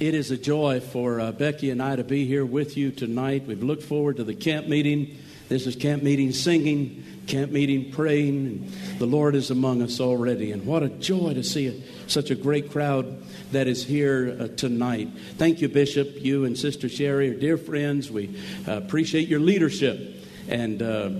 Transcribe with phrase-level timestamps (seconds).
[0.00, 3.44] It is a joy for uh, Becky and I to be here with you tonight.
[3.46, 5.18] We've looked forward to the camp meeting.
[5.50, 10.52] This is camp meeting singing, camp meeting praying, the Lord is among us already.
[10.52, 14.48] And what a joy to see a, such a great crowd that is here uh,
[14.48, 15.10] tonight.
[15.36, 16.14] Thank you, Bishop.
[16.16, 18.10] You and Sister Sherry are dear friends.
[18.10, 21.10] We uh, appreciate your leadership and uh,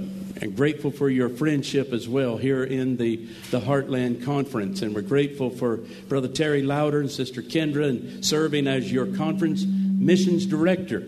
[0.40, 3.16] and grateful for your friendship as well here in the,
[3.50, 4.82] the Heartland Conference.
[4.82, 5.78] And we're grateful for
[6.08, 11.06] Brother Terry Louder and Sister Kendra and serving as your conference missions director.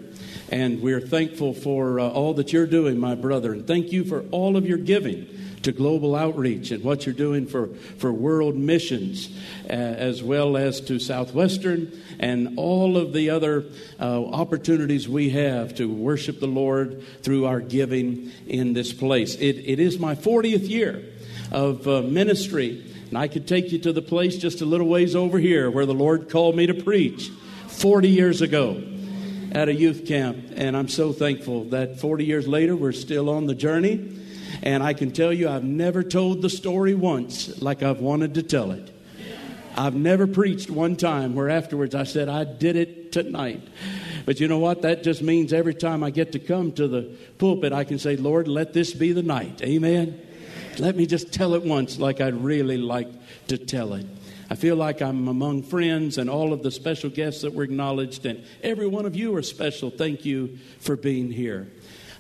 [0.51, 3.53] And we're thankful for uh, all that you're doing, my brother.
[3.53, 5.27] And thank you for all of your giving
[5.63, 9.29] to global outreach and what you're doing for, for world missions,
[9.69, 13.65] uh, as well as to Southwestern and all of the other
[14.01, 19.35] uh, opportunities we have to worship the Lord through our giving in this place.
[19.37, 21.05] It, it is my 40th year
[21.51, 25.15] of uh, ministry, and I could take you to the place just a little ways
[25.15, 27.31] over here where the Lord called me to preach
[27.69, 28.83] 40 years ago
[29.53, 30.53] at a youth camp.
[30.57, 34.22] And I'm so thankful that 40 years later, we're still on the journey.
[34.63, 38.43] And I can tell you, I've never told the story once like I've wanted to
[38.43, 38.91] tell it.
[39.77, 43.63] I've never preached one time where afterwards I said, I did it tonight.
[44.27, 44.83] But you know what?
[44.83, 48.17] That just means every time I get to come to the pulpit, I can say,
[48.17, 49.63] Lord, let this be the night.
[49.63, 50.21] Amen.
[50.79, 53.09] Let me just tell it once like I'd really like
[53.49, 54.07] to tell it.
[54.49, 58.27] I feel like I'm among friends and all of the special guests that were acknowledged,
[58.27, 59.91] and every one of you are special.
[59.91, 61.73] Thank you for being here.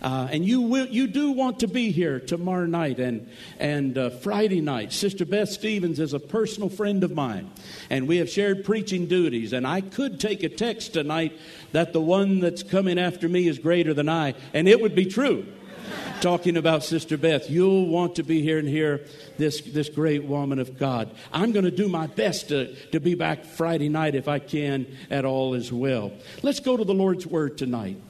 [0.03, 3.29] Uh, and you will, you do want to be here tomorrow night and
[3.61, 4.93] and uh, Friday night.
[4.93, 7.51] Sister Beth Stevens is a personal friend of mine,
[7.89, 9.53] and we have shared preaching duties.
[9.53, 11.39] And I could take a text tonight
[11.71, 15.07] that the one that's coming after me is greater than I, and it would be
[15.07, 15.47] true.
[16.21, 19.07] Talking about Sister Beth, you'll want to be here and hear
[19.39, 21.11] this, this great woman of God.
[21.33, 24.87] I'm going to do my best to, to be back Friday night if I can
[25.11, 26.13] at all as well.
[26.43, 28.01] Let's go to the Lord's Word tonight.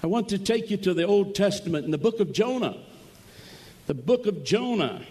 [0.00, 2.76] I want to take you to the Old Testament in the book of Jonah.
[3.88, 5.02] The book of Jonah.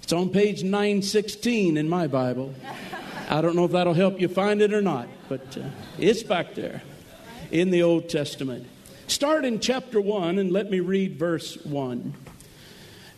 [0.00, 2.54] It's on page 916 in my Bible.
[3.28, 5.62] I don't know if that'll help you find it or not, but uh,
[5.98, 6.82] it's back there
[7.50, 8.68] in the Old Testament.
[9.08, 12.14] Start in chapter 1 and let me read verse 1.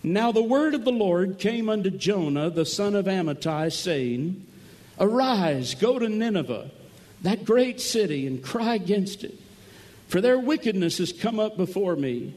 [0.03, 4.47] Now the word of the Lord came unto Jonah, the son of Amittai, saying,
[4.99, 6.71] Arise, go to Nineveh,
[7.21, 9.39] that great city, and cry against it
[10.09, 12.35] for their wickedness has come up before me.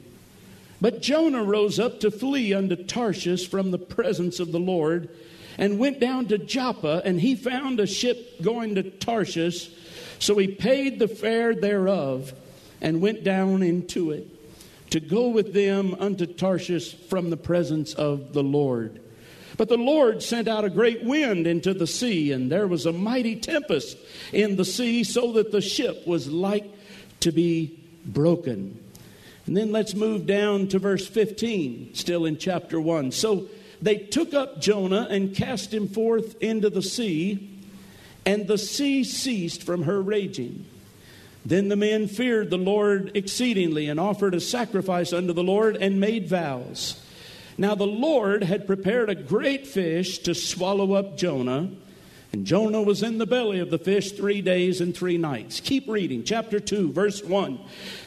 [0.80, 5.10] But Jonah rose up to flee unto Tarshish from the presence of the Lord,
[5.58, 9.72] and went down to Joppa, and he found a ship going to Tarshish.
[10.20, 12.34] So he paid the fare thereof,
[12.80, 14.28] and went down into it,
[14.92, 19.02] to go with them unto Tarshish from the presence of the Lord.
[19.58, 22.94] But the Lord sent out a great wind into the sea, and there was a
[22.94, 23.98] mighty tempest
[24.32, 26.72] in the sea, so that the ship was like
[27.22, 28.84] to be broken.
[29.46, 33.12] And then let's move down to verse 15, still in chapter 1.
[33.12, 33.48] So
[33.82, 37.50] they took up Jonah and cast him forth into the sea,
[38.26, 40.66] and the sea ceased from her raging.
[41.46, 45.98] Then the men feared the Lord exceedingly and offered a sacrifice unto the Lord and
[45.98, 47.02] made vows.
[47.58, 51.70] Now the Lord had prepared a great fish to swallow up Jonah.
[52.34, 55.60] And Jonah was in the belly of the fish three days and three nights.
[55.60, 57.60] Keep reading, chapter 2, verse 1.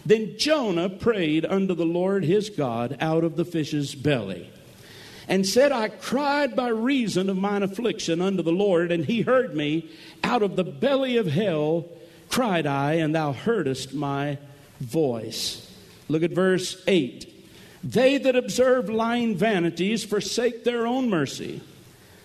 [0.05, 4.51] Then Jonah prayed unto the Lord his God out of the fish's belly
[5.31, 9.55] and said, I cried by reason of mine affliction unto the Lord, and he heard
[9.55, 9.89] me.
[10.25, 11.89] Out of the belly of hell
[12.29, 14.39] cried I, and thou heardest my
[14.81, 15.71] voice.
[16.09, 17.33] Look at verse 8.
[17.85, 21.61] They that observe lying vanities forsake their own mercy.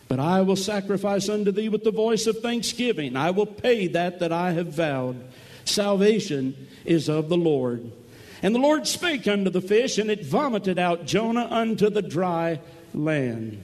[0.08, 3.16] But I will sacrifice unto thee with the voice of thanksgiving.
[3.16, 5.22] I will pay that that I have vowed.
[5.66, 7.92] Salvation is of the Lord.
[8.44, 12.60] And the Lord spake unto the fish, and it vomited out Jonah unto the dry
[12.94, 13.64] land.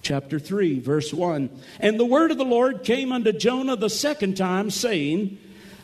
[0.00, 1.50] Chapter 3, verse 1.
[1.80, 5.36] And the word of the Lord came unto Jonah the second time, saying,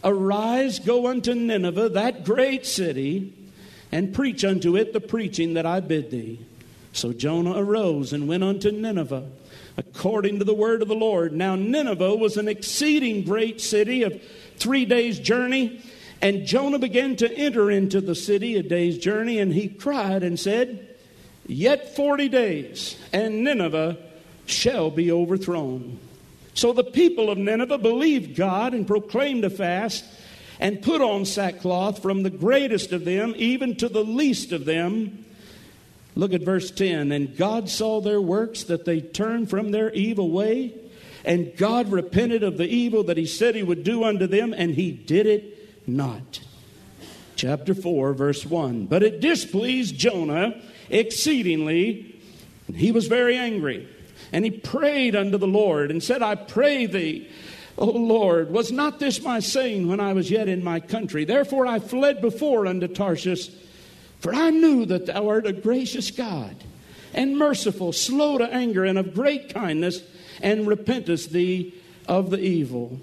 [0.03, 3.35] Arise, go unto Nineveh, that great city,
[3.91, 6.41] and preach unto it the preaching that I bid thee.
[6.93, 9.25] So Jonah arose and went unto Nineveh
[9.77, 11.33] according to the word of the Lord.
[11.33, 14.21] Now, Nineveh was an exceeding great city of
[14.57, 15.83] three days' journey,
[16.21, 20.39] and Jonah began to enter into the city a day's journey, and he cried and
[20.39, 20.89] said,
[21.47, 23.97] Yet forty days, and Nineveh
[24.47, 25.99] shall be overthrown.
[26.55, 30.05] So the people of Nineveh believed God and proclaimed a fast
[30.61, 35.25] and put on sackcloth from the greatest of them even to the least of them.
[36.15, 37.13] Look at verse 10.
[37.13, 40.75] And God saw their works, that they turned from their evil way,
[41.25, 44.75] And God repented of the evil that he said he would do unto them, and
[44.75, 46.41] he did it not.
[47.37, 48.87] Chapter 4, verse 1.
[48.87, 50.61] But it displeased Jonah
[50.91, 52.21] exceedingly,
[52.67, 53.89] and he was very angry.
[54.33, 57.29] And he prayed unto the Lord and said, I pray thee,
[57.79, 61.25] O Lord, was not this my saying when I was yet in my country?
[61.25, 63.51] Therefore I fled before unto Tarshish,
[64.23, 66.55] for I knew that thou art a gracious God
[67.13, 70.01] and merciful, slow to anger, and of great kindness,
[70.41, 71.75] and repentest thee
[72.07, 73.01] of the evil.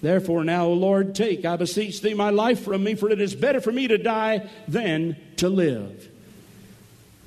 [0.00, 3.34] Therefore, now, O Lord, take, I beseech thee, my life from me, for it is
[3.34, 6.08] better for me to die than to live.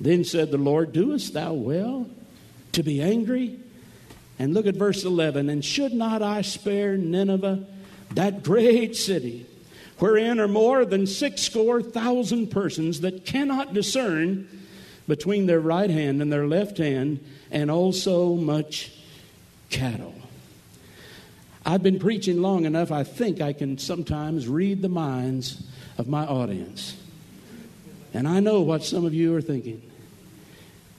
[0.00, 2.08] Then said the Lord, Doest thou well
[2.72, 3.58] to be angry?
[4.38, 5.50] And look at verse 11.
[5.50, 7.66] And should not I spare Nineveh,
[8.14, 9.44] that great city,
[9.98, 14.48] wherein are more than six score thousand persons that cannot discern
[15.06, 18.92] between their right hand and their left hand, and also much
[19.70, 20.14] cattle?
[21.64, 25.62] I've been preaching long enough, I think I can sometimes read the minds
[25.98, 26.96] of my audience.
[28.14, 29.82] And I know what some of you are thinking.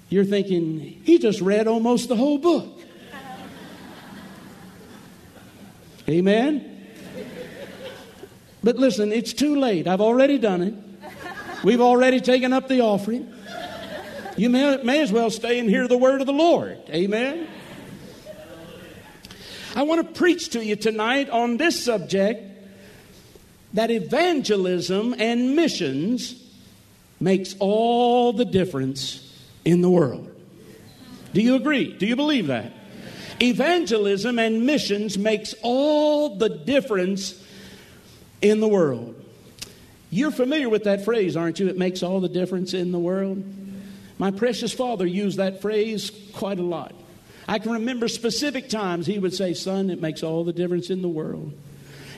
[0.09, 2.67] You're thinking, he just read almost the whole book.
[6.09, 6.78] Amen?
[8.63, 9.87] But listen, it's too late.
[9.87, 10.73] I've already done it.
[11.63, 13.33] We've already taken up the offering.
[14.37, 16.77] You may, may as well stay and hear the word of the Lord.
[16.89, 17.47] Amen?
[19.75, 22.43] I want to preach to you tonight on this subject
[23.73, 26.41] that evangelism and missions
[27.19, 29.25] makes all the difference
[29.63, 30.33] in the world.
[31.33, 31.93] Do you agree?
[31.93, 32.71] Do you believe that?
[33.41, 37.38] Evangelism and missions makes all the difference
[38.41, 39.15] in the world.
[40.09, 41.67] You're familiar with that phrase, aren't you?
[41.67, 43.43] It makes all the difference in the world.
[44.17, 46.93] My precious father used that phrase quite a lot.
[47.47, 51.01] I can remember specific times he would say, Son, it makes all the difference in
[51.01, 51.53] the world.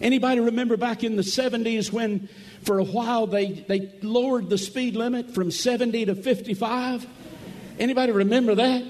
[0.02, 2.28] Anybody remember back in the 70s when
[2.64, 7.06] for a while they, they lowered the speed limit from 70 to 55?
[7.80, 8.84] Anybody remember that?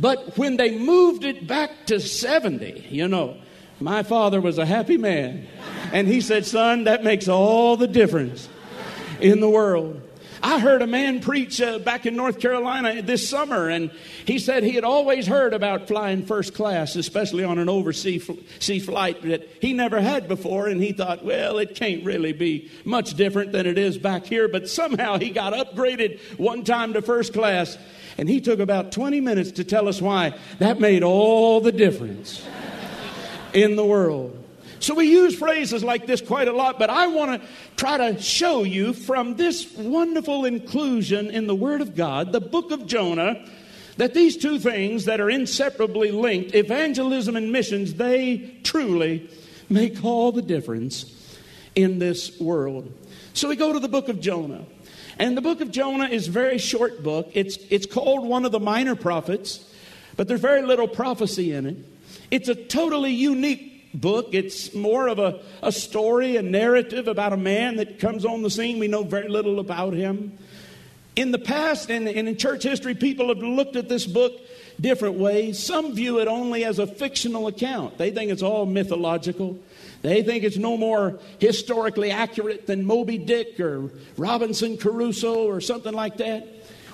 [0.00, 3.36] But when they moved it back to 70, you know,
[3.80, 5.46] my father was a happy man.
[5.92, 8.48] And he said, Son, that makes all the difference
[9.20, 10.00] in the world.
[10.42, 13.90] I heard a man preach uh, back in North Carolina this summer, and
[14.26, 18.78] he said he had always heard about flying first class, especially on an overseas sea
[18.78, 20.68] flight that he never had before.
[20.68, 24.46] And he thought, well, it can't really be much different than it is back here.
[24.46, 27.78] But somehow he got upgraded one time to first class,
[28.18, 32.44] and he took about 20 minutes to tell us why that made all the difference
[33.54, 34.44] in the world.
[34.80, 38.20] So we use phrases like this quite a lot, but I want to try to
[38.20, 43.48] show you from this wonderful inclusion in the Word of God, the book of Jonah,
[43.96, 49.30] that these two things that are inseparably linked, evangelism and missions, they truly
[49.70, 51.38] make all the difference
[51.74, 52.92] in this world.
[53.32, 54.66] So we go to the book of Jonah.
[55.18, 57.30] And the book of Jonah is a very short book.
[57.34, 59.64] It's, it's called one of the minor prophets,
[60.16, 61.76] but there's very little prophecy in it.
[62.30, 64.30] It's a totally unique book.
[64.32, 68.50] It's more of a, a story, a narrative about a man that comes on the
[68.50, 68.78] scene.
[68.78, 70.36] We know very little about him.
[71.16, 74.32] In the past and, and in church history, people have looked at this book
[74.80, 75.62] different ways.
[75.62, 79.58] Some view it only as a fictional account, they think it's all mythological.
[80.02, 85.94] They think it's no more historically accurate than Moby Dick or Robinson Crusoe or something
[85.94, 86.46] like that.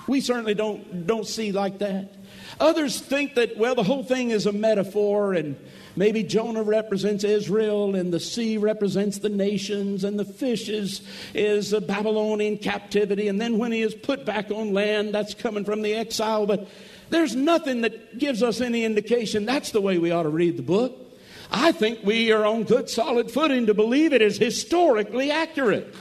[0.07, 2.13] We certainly don't, don't see like that.
[2.61, 5.57] Others think that, well, the whole thing is a metaphor and
[5.95, 11.01] Maybe Jonah represents Israel, and the sea represents the nations, and the fish is,
[11.33, 13.27] is Babylonian captivity.
[13.27, 16.45] And then when he is put back on land, that's coming from the exile.
[16.45, 16.67] But
[17.09, 20.63] there's nothing that gives us any indication that's the way we ought to read the
[20.63, 20.97] book.
[21.51, 25.93] I think we are on good solid footing to believe it is historically accurate.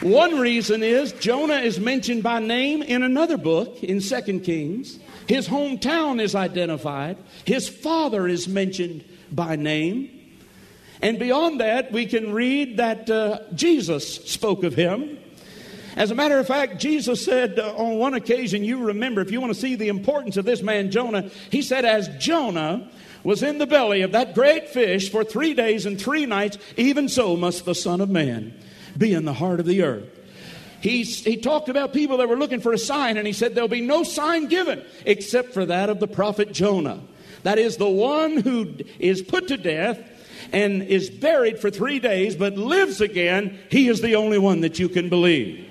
[0.00, 4.98] One reason is Jonah is mentioned by name in another book in Second Kings.
[5.28, 7.18] His hometown is identified.
[7.44, 10.10] His father is mentioned by name.
[11.02, 15.18] And beyond that, we can read that uh, Jesus spoke of him.
[15.96, 19.40] As a matter of fact, Jesus said uh, on one occasion, you remember, if you
[19.40, 22.90] want to see the importance of this man Jonah, he said, As Jonah
[23.22, 27.08] was in the belly of that great fish for three days and three nights, even
[27.08, 28.58] so must the Son of Man
[28.96, 30.17] be in the heart of the earth.
[30.80, 33.68] He, he talked about people that were looking for a sign, and he said, There'll
[33.68, 37.00] be no sign given except for that of the prophet Jonah.
[37.42, 40.00] That is the one who is put to death
[40.52, 43.58] and is buried for three days but lives again.
[43.70, 45.66] He is the only one that you can believe.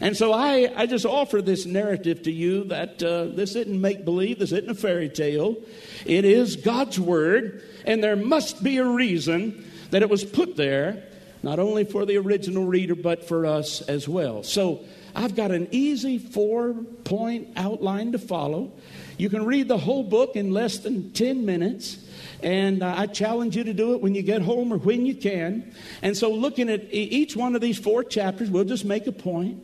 [0.00, 4.04] And so I, I just offer this narrative to you that uh, this isn't make
[4.04, 5.56] believe, this isn't a fairy tale.
[6.04, 11.04] It is God's Word, and there must be a reason that it was put there,
[11.44, 14.42] not only for the original reader, but for us as well.
[14.42, 14.82] So
[15.14, 16.72] I've got an easy four
[17.04, 18.72] point outline to follow.
[19.18, 21.98] You can read the whole book in less than 10 minutes.
[22.42, 25.14] And uh, I challenge you to do it when you get home or when you
[25.14, 25.74] can.
[26.00, 29.62] And so, looking at each one of these four chapters, we'll just make a point.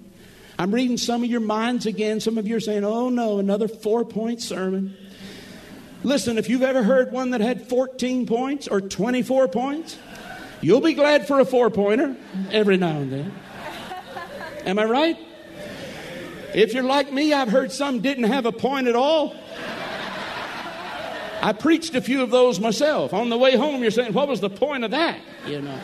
[0.58, 2.20] I'm reading some of your minds again.
[2.20, 4.94] Some of you are saying, oh no, another four point sermon.
[6.02, 9.98] Listen, if you've ever heard one that had 14 points or 24 points,
[10.60, 12.16] you'll be glad for a four pointer
[12.50, 13.34] every now and then.
[14.66, 15.18] Am I right?
[16.54, 19.34] If you're like me, I've heard some didn't have a point at all.
[21.42, 23.14] I preached a few of those myself.
[23.14, 25.18] On the way home, you're saying, What was the point of that?
[25.46, 25.78] You know.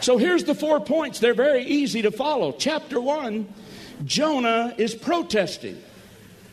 [0.00, 1.18] So here's the four points.
[1.18, 2.52] They're very easy to follow.
[2.52, 3.52] Chapter one,
[4.04, 5.80] Jonah is protesting.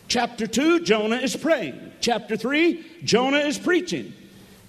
[0.08, 1.92] Chapter two, Jonah is praying.
[2.02, 4.14] Chapter three, Jonah is preaching.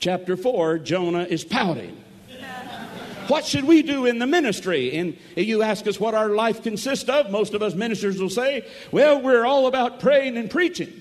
[0.01, 2.03] Chapter four, Jonah is pouting.
[3.29, 4.97] What should we do in the ministry?
[4.97, 7.31] And you ask us what our life consists of.
[7.31, 11.01] Most of us ministers will say, well, we're all about praying and preaching.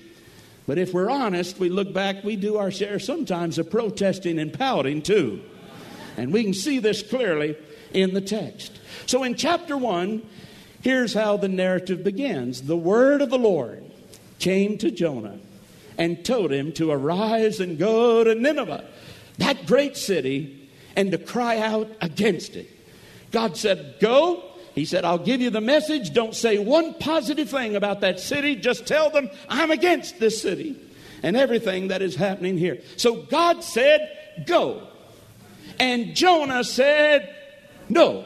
[0.66, 4.52] But if we're honest, we look back, we do our share sometimes of protesting and
[4.52, 5.42] pouting too.
[6.16, 7.56] And we can see this clearly
[7.92, 8.78] in the text.
[9.06, 10.22] So in chapter 1,
[10.82, 13.84] here's how the narrative begins The word of the Lord
[14.38, 15.38] came to Jonah
[15.98, 18.84] and told him to arise and go to Nineveh,
[19.38, 20.61] that great city,
[20.96, 22.68] and to cry out against it.
[23.30, 26.12] God said, Go he said, I'll give you the message.
[26.12, 28.56] Don't say one positive thing about that city.
[28.56, 30.80] Just tell them I'm against this city
[31.22, 32.80] and everything that is happening here.
[32.96, 34.88] So God said, Go.
[35.78, 37.34] And Jonah said,
[37.90, 38.24] No.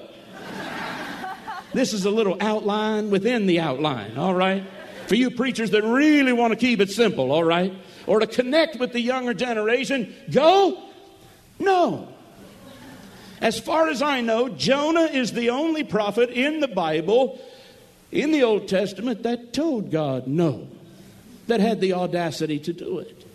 [1.73, 4.65] this is a little outline within the outline, all right?
[5.09, 7.73] For you preachers that really want to keep it simple, all right?
[8.07, 10.81] Or to connect with the younger generation, go?
[11.59, 12.16] No.
[13.41, 17.41] As far as I know, Jonah is the only prophet in the Bible,
[18.11, 20.69] in the Old Testament, that told God no,
[21.47, 23.27] that had the audacity to do it.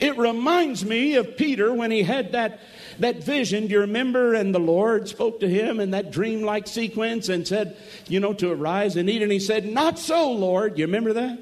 [0.00, 2.60] It reminds me of Peter when he had that,
[2.98, 3.66] that vision.
[3.66, 4.34] Do you remember?
[4.34, 7.76] And the Lord spoke to him in that dreamlike sequence and said,
[8.08, 9.22] you know, to arise and eat.
[9.22, 10.78] And he said, Not so, Lord.
[10.78, 11.38] You remember that?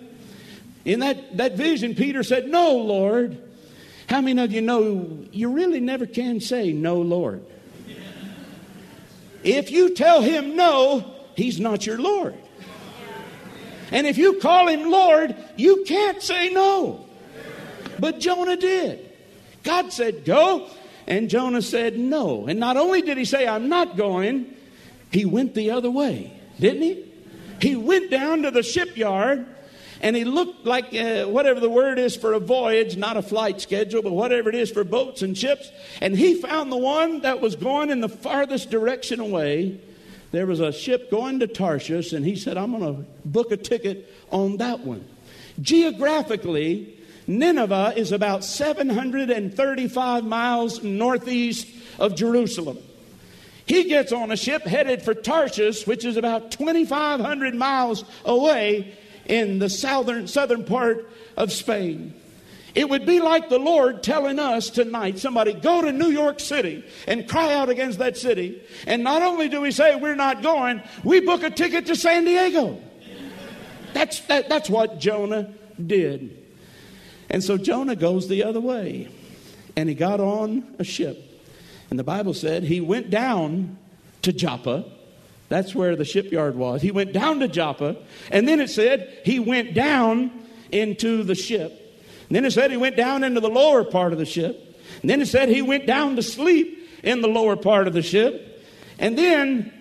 [0.85, 3.41] In that, that vision, Peter said, No, Lord.
[4.09, 7.43] How many of you know you really never can say, No, Lord?
[9.43, 12.35] If you tell him no, he's not your Lord.
[13.93, 17.07] And if you call him Lord, you can't say no.
[17.99, 19.11] But Jonah did.
[19.63, 20.69] God said, Go.
[21.07, 22.47] And Jonah said, No.
[22.47, 24.55] And not only did he say, I'm not going,
[25.11, 27.05] he went the other way, didn't he?
[27.61, 29.47] He went down to the shipyard
[30.01, 33.61] and he looked like uh, whatever the word is for a voyage, not a flight
[33.61, 35.71] schedule, but whatever it is for boats and ships.
[36.01, 39.81] And he found the one that was going in the farthest direction away.
[40.33, 43.57] There was a ship going to Tarshish, and he said, I'm going to book a
[43.57, 45.07] ticket on that one.
[45.61, 52.79] Geographically, Nineveh is about 735 miles northeast of Jerusalem.
[53.67, 58.97] He gets on a ship headed for Tarshish, which is about 2,500 miles away,
[59.31, 62.13] in the southern, southern part of Spain.
[62.75, 66.85] It would be like the Lord telling us tonight, somebody, go to New York City
[67.07, 68.63] and cry out against that city.
[68.87, 72.25] And not only do we say we're not going, we book a ticket to San
[72.25, 72.81] Diego.
[73.93, 75.53] That's, that, that's what Jonah
[75.85, 76.37] did.
[77.29, 79.09] And so Jonah goes the other way.
[79.77, 81.25] And he got on a ship.
[81.89, 83.79] And the Bible said he went down
[84.23, 84.85] to Joppa
[85.51, 86.81] that's where the shipyard was.
[86.81, 87.97] He went down to Joppa,
[88.31, 90.31] and then it said he went down
[90.71, 91.73] into the ship.
[92.29, 94.81] And then it said he went down into the lower part of the ship.
[95.03, 98.03] And then it said he went down to sleep in the lower part of the
[98.03, 98.65] ship.
[99.01, 99.73] And then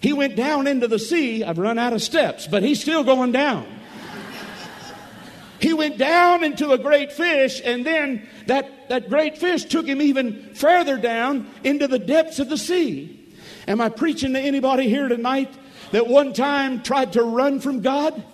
[0.00, 1.42] he went down into the sea.
[1.42, 3.66] I've run out of steps, but he's still going down.
[5.58, 10.02] He went down into a great fish, and then that, that great fish took him
[10.02, 13.17] even further down into the depths of the sea.
[13.68, 15.52] Am I preaching to anybody here tonight
[15.92, 18.24] that one time tried to run from God?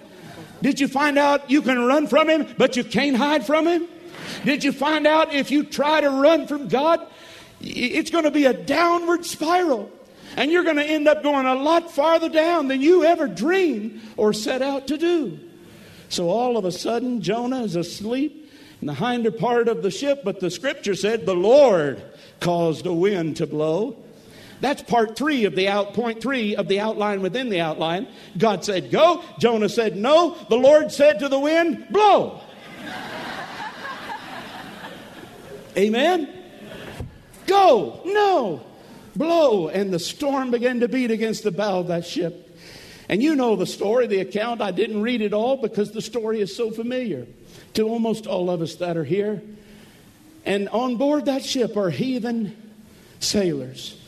[0.62, 3.88] Did you find out you can run from Him, but you can't hide from Him?
[4.44, 7.04] Did you find out if you try to run from God,
[7.60, 9.90] it's going to be a downward spiral?
[10.36, 14.02] And you're going to end up going a lot farther down than you ever dreamed
[14.16, 15.40] or set out to do.
[16.10, 20.22] So all of a sudden, Jonah is asleep in the hinder part of the ship,
[20.22, 22.00] but the scripture said the Lord
[22.38, 23.96] caused a wind to blow
[24.60, 28.08] That's part three of the out, point three of the outline within the outline.
[28.38, 29.22] God said, Go.
[29.38, 30.36] Jonah said, No.
[30.48, 32.40] The Lord said to the wind, Blow.
[35.76, 36.28] Amen?
[37.46, 38.00] Go.
[38.04, 38.64] No.
[39.16, 39.68] Blow.
[39.68, 42.40] And the storm began to beat against the bow of that ship.
[43.08, 44.62] And you know the story, the account.
[44.62, 47.26] I didn't read it all because the story is so familiar
[47.74, 49.42] to almost all of us that are here.
[50.46, 52.56] And on board that ship are heathen
[53.20, 53.98] sailors,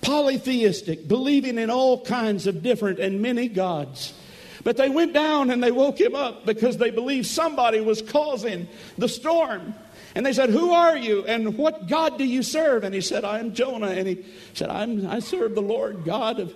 [0.00, 4.14] polytheistic, believing in all kinds of different and many gods.
[4.62, 8.68] But they went down and they woke him up because they believed somebody was causing
[8.98, 9.74] the storm.
[10.14, 11.24] And they said, Who are you?
[11.24, 12.84] And what God do you serve?
[12.84, 13.88] And he said, I am Jonah.
[13.88, 16.54] And he said, I'm, I serve the Lord God of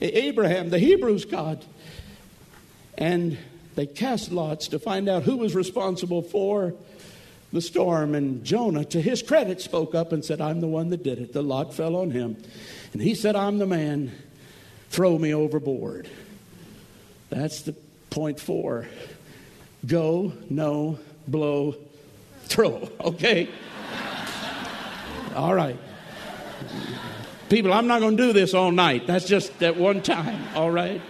[0.00, 1.64] Abraham, the Hebrews' God.
[2.96, 3.38] And
[3.74, 6.74] they cast lots to find out who was responsible for
[7.54, 8.14] the storm.
[8.14, 11.32] And Jonah, to his credit, spoke up and said, I'm the one that did it.
[11.32, 12.36] The lot fell on him.
[12.92, 14.12] And he said, I'm the man.
[14.90, 16.08] Throw me overboard.
[17.30, 17.74] That's the
[18.10, 18.86] point four.
[19.86, 21.76] Go, no, blow,
[22.44, 22.90] throw.
[23.00, 23.48] Okay?
[25.34, 25.76] All right.
[27.48, 29.06] People, I'm not going to do this all night.
[29.06, 30.40] That's just that one time.
[30.54, 31.02] All right?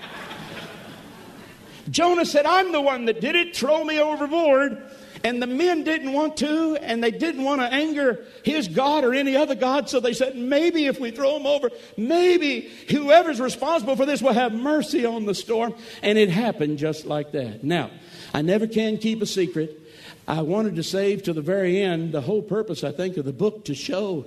[1.91, 3.55] Jonah said, I'm the one that did it.
[3.55, 4.83] Throw me overboard.
[5.25, 9.15] And the men didn't want to, and they didn't want to anger his God or
[9.15, 9.89] any other God.
[9.89, 14.35] So they said, maybe if we throw him over, maybe whoever's responsible for this will
[14.35, 15.75] have mercy on the storm.
[16.03, 17.65] And it happened just like that.
[17.65, 17.91] Now,
[18.35, 19.81] I never can keep a secret.
[20.29, 23.33] I wanted to save to the very end the whole purpose, I think, of the
[23.33, 24.27] book to show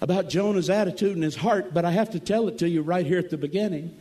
[0.00, 3.04] about Jonah's attitude and his heart, but I have to tell it to you right
[3.04, 3.96] here at the beginning.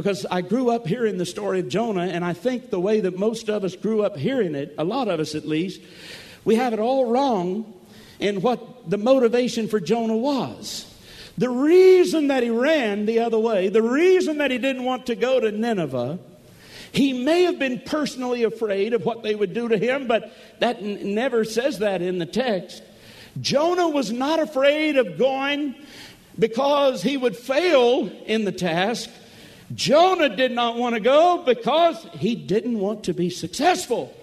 [0.00, 3.18] Because I grew up hearing the story of Jonah, and I think the way that
[3.18, 5.82] most of us grew up hearing it, a lot of us at least,
[6.42, 7.70] we have it all wrong
[8.18, 10.86] in what the motivation for Jonah was.
[11.36, 15.14] The reason that he ran the other way, the reason that he didn't want to
[15.14, 16.18] go to Nineveh,
[16.92, 20.78] he may have been personally afraid of what they would do to him, but that
[20.78, 22.82] n- never says that in the text.
[23.38, 25.74] Jonah was not afraid of going
[26.38, 29.10] because he would fail in the task.
[29.74, 34.14] Jonah did not want to go because he didn't want to be successful.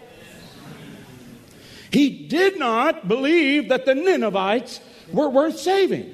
[1.92, 4.82] He did not believe that the Ninevites
[5.12, 6.14] were worth saving.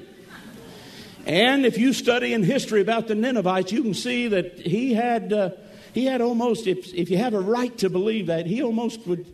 [1.26, 5.32] And if you study in history about the Ninevites, you can see that he had,
[5.32, 5.50] uh,
[5.92, 9.26] he had almost, if, if you have a right to believe that, he almost would,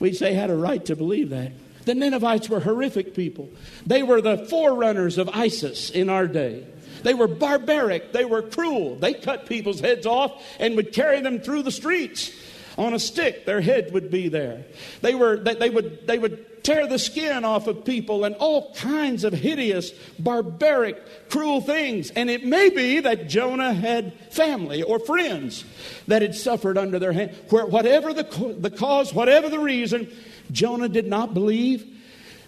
[0.00, 1.52] we'd say, had a right to believe that.
[1.84, 3.50] The Ninevites were horrific people.
[3.86, 6.64] They were the forerunners of ISIS in our day.
[7.04, 8.12] They were barbaric.
[8.12, 8.96] They were cruel.
[8.96, 12.32] They cut people's heads off and would carry them through the streets
[12.76, 13.46] on a stick.
[13.46, 14.64] Their head would be there.
[15.02, 18.72] They, were, they, they, would, they would tear the skin off of people and all
[18.74, 22.10] kinds of hideous, barbaric, cruel things.
[22.10, 25.64] And it may be that Jonah had family or friends
[26.08, 27.36] that had suffered under their hand.
[27.50, 30.10] Where, whatever the, the cause, whatever the reason,
[30.50, 31.86] Jonah did not believe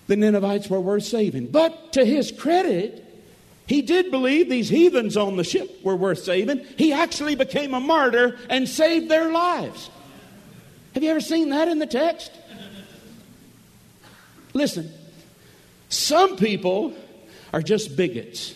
[0.06, 1.48] the Ninevites were worth saving.
[1.48, 3.05] But to his credit,
[3.66, 6.64] he did believe these heathens on the ship were worth saving.
[6.78, 9.90] He actually became a martyr and saved their lives.
[10.94, 12.30] Have you ever seen that in the text?
[14.54, 14.90] Listen,
[15.88, 16.94] some people
[17.52, 18.54] are just bigots.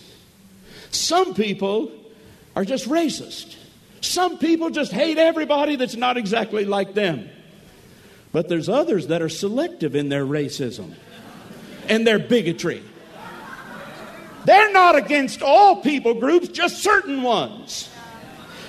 [0.91, 1.93] Some people
[2.57, 3.57] are just racist.
[4.01, 7.29] Some people just hate everybody that's not exactly like them.
[8.33, 10.95] But there's others that are selective in their racism
[11.89, 12.83] and their bigotry.
[14.45, 17.89] They're not against all people groups, just certain ones.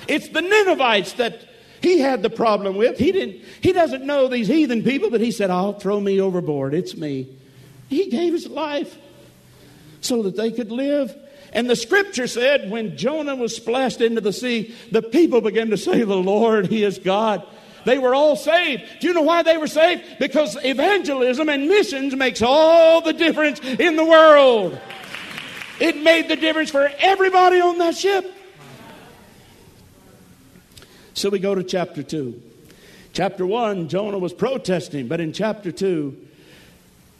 [0.07, 1.41] It's the Ninevites that
[1.81, 2.97] he had the problem with.
[2.97, 6.73] He didn't he doesn't know these heathen people, but he said, "I'll throw me overboard.
[6.73, 7.27] It's me."
[7.89, 8.97] He gave his life
[10.01, 11.15] so that they could live.
[11.53, 15.77] And the scripture said when Jonah was splashed into the sea, the people began to
[15.77, 17.43] say, "The Lord, he is God."
[17.83, 18.83] They were all saved.
[18.99, 20.03] Do you know why they were saved?
[20.19, 24.77] Because evangelism and missions makes all the difference in the world.
[25.81, 28.31] It made the difference for everybody on that ship.
[31.15, 32.39] So we go to chapter 2.
[33.13, 36.15] Chapter 1, Jonah was protesting, but in chapter 2,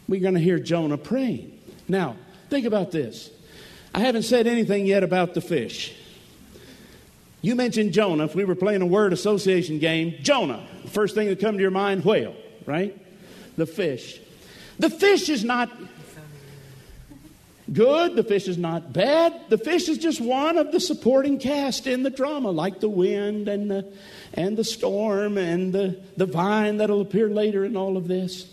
[0.06, 1.58] we're going to hear Jonah praying.
[1.88, 2.14] Now,
[2.50, 3.30] think about this.
[3.92, 5.92] I haven't said anything yet about the fish.
[7.40, 8.24] You mentioned Jonah.
[8.26, 10.64] If we were playing a word association game, Jonah.
[10.86, 12.96] First thing that come to your mind, whale, right?
[13.56, 14.20] The fish.
[14.78, 15.68] The fish is not
[17.72, 18.16] good.
[18.16, 19.48] The fish is not bad.
[19.48, 23.48] The fish is just one of the supporting cast in the drama, like the wind
[23.48, 23.92] and the,
[24.34, 28.52] and the storm and the, the vine that'll appear later in all of this.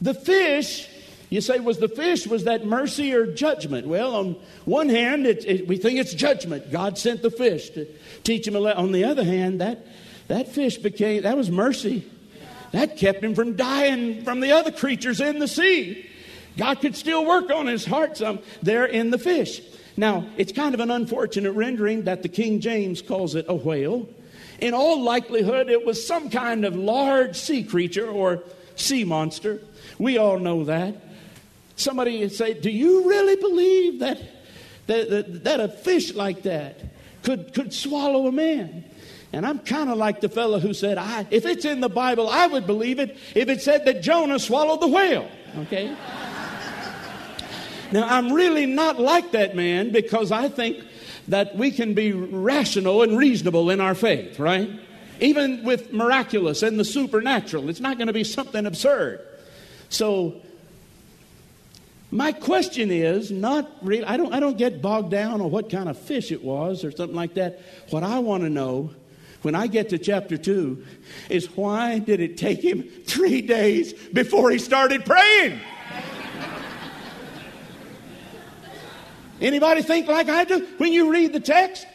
[0.00, 0.88] The fish
[1.30, 3.86] You say, was the fish, was that mercy or judgment?
[3.86, 6.72] Well, on one hand, it, it, we think it's judgment.
[6.72, 7.86] God sent the fish to
[8.24, 8.82] teach him a lesson.
[8.82, 9.86] On the other hand, that,
[10.28, 12.10] that fish became, that was mercy.
[12.72, 16.07] That kept him from dying from the other creatures in the sea.
[16.58, 19.62] God could still work on his heart some there in the fish.
[19.96, 24.08] Now, it's kind of an unfortunate rendering that the King James calls it a whale.
[24.60, 28.42] In all likelihood, it was some kind of large sea creature or
[28.74, 29.60] sea monster.
[29.98, 30.96] We all know that.
[31.76, 34.20] Somebody would say, Do you really believe that,
[34.88, 36.80] that, that, that a fish like that
[37.22, 38.84] could, could swallow a man?
[39.32, 42.28] And I'm kind of like the fellow who said, I, If it's in the Bible,
[42.28, 45.28] I would believe it if it said that Jonah swallowed the whale.
[45.58, 45.94] Okay?
[47.92, 50.84] Now, I'm really not like that man because I think
[51.28, 54.70] that we can be rational and reasonable in our faith, right?
[55.20, 59.20] Even with miraculous and the supernatural, it's not going to be something absurd.
[59.88, 60.40] So
[62.10, 65.88] my question is not really, I don't, I don't get bogged down on what kind
[65.88, 67.60] of fish it was or something like that.
[67.90, 68.90] What I want to know
[69.42, 70.84] when I get to chapter 2
[71.28, 75.60] is why did it take him three days before he started praying?
[79.40, 80.66] Anybody think like I do?
[80.78, 81.86] When you read the text,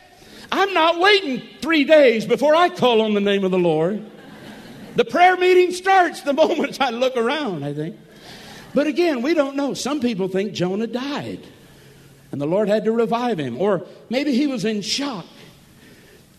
[0.52, 4.04] I'm not waiting three days before I call on the name of the Lord.
[4.96, 7.98] The prayer meeting starts the moment I look around, I think.
[8.74, 9.74] But again, we don't know.
[9.74, 11.40] Some people think Jonah died
[12.34, 15.28] and the Lord had to revive him, or maybe he was in shock.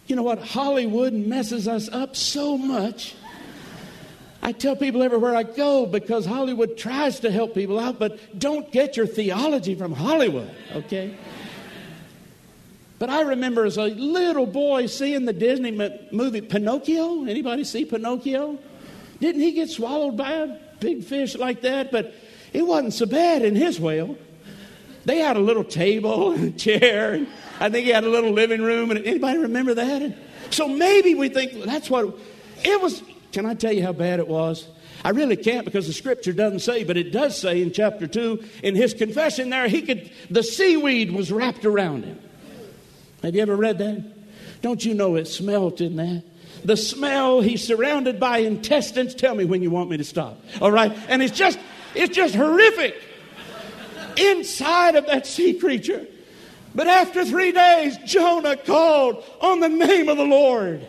[0.09, 0.41] You know what?
[0.41, 3.15] Hollywood messes us up so much.
[4.45, 8.71] I tell people everywhere I go because Hollywood tries to help people out, but don't
[8.71, 11.17] get your theology from Hollywood, okay?
[12.99, 15.71] But I remember as a little boy seeing the Disney
[16.13, 17.25] movie Pinocchio.
[17.25, 18.59] Anybody see Pinocchio?
[19.19, 21.91] Didn't he get swallowed by a big fish like that?
[21.91, 22.15] But
[22.53, 24.17] it wasn't so bad in his whale.
[25.07, 27.15] They had a little table and a chair.
[27.15, 27.27] And
[27.61, 28.91] I think he had a little living room.
[28.91, 30.03] And anybody remember that?
[30.03, 30.15] And
[30.51, 32.15] so maybe we think that's what
[32.63, 33.03] it was.
[33.35, 34.69] Can I tell you how bad it was?
[35.05, 38.45] I really can't because the scripture doesn't say, but it does say in chapter 2
[38.63, 42.21] in his confession there, he could the seaweed was wrapped around him.
[43.25, 44.05] Have you ever read that?
[44.63, 46.23] Don't you know it smelt in that?
[46.65, 49.17] The smell, he's surrounded by intestines.
[49.17, 50.41] Tell me when you want me to stop.
[50.61, 50.97] All right?
[51.09, 51.59] And it's just
[51.97, 52.95] it's just horrific
[54.17, 56.07] inside of that sea creature.
[56.73, 60.87] But after three days, Jonah called on the name of the Lord.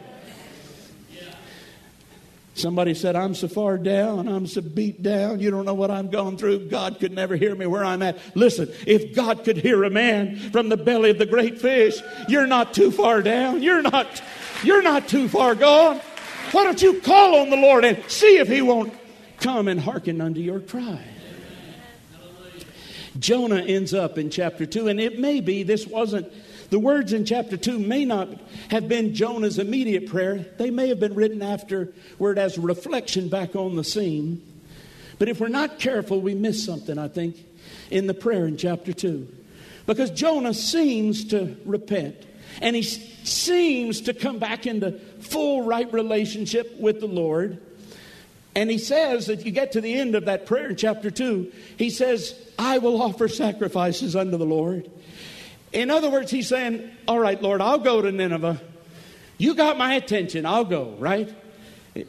[2.56, 6.10] Somebody said, I'm so far down, I'm so beat down, you don't know what I'm
[6.10, 6.70] going through.
[6.70, 8.18] God could never hear me where I'm at.
[8.34, 12.48] Listen, if God could hear a man from the belly of the great fish, you're
[12.48, 13.62] not too far down.
[13.62, 14.24] You're not,
[14.64, 16.00] you're not too far gone.
[16.54, 18.94] Why don't you call on the Lord and see if he won't
[19.38, 21.04] come and hearken unto your cry.
[23.20, 26.32] Jonah ends up in chapter 2, and it may be this wasn't,
[26.70, 28.30] the words in chapter 2 may not
[28.70, 30.46] have been Jonah's immediate prayer.
[30.58, 34.42] They may have been written afterward as reflection back on the scene.
[35.20, 37.38] But if we're not careful, we miss something, I think,
[37.90, 39.28] in the prayer in chapter 2.
[39.86, 42.16] Because Jonah seems to repent,
[42.62, 47.62] and he seems to come back into full right relationship with the Lord.
[48.56, 51.52] And he says that you get to the end of that prayer in chapter 2,
[51.78, 54.90] he says, I will offer sacrifices unto the Lord.
[55.76, 58.62] In other words, he's saying, All right, Lord, I'll go to Nineveh.
[59.38, 61.30] You got my attention, I'll go, right?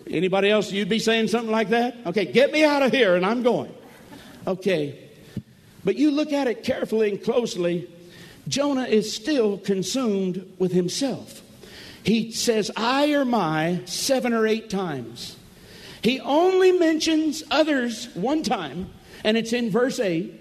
[0.09, 1.97] Anybody else, you'd be saying something like that?
[2.07, 3.75] Okay, get me out of here and I'm going.
[4.47, 5.11] Okay.
[5.85, 7.91] But you look at it carefully and closely,
[8.47, 11.43] Jonah is still consumed with himself.
[12.05, 15.37] He says, I or my seven or eight times.
[16.03, 18.91] He only mentions others one time,
[19.25, 20.33] and it's in verse 8,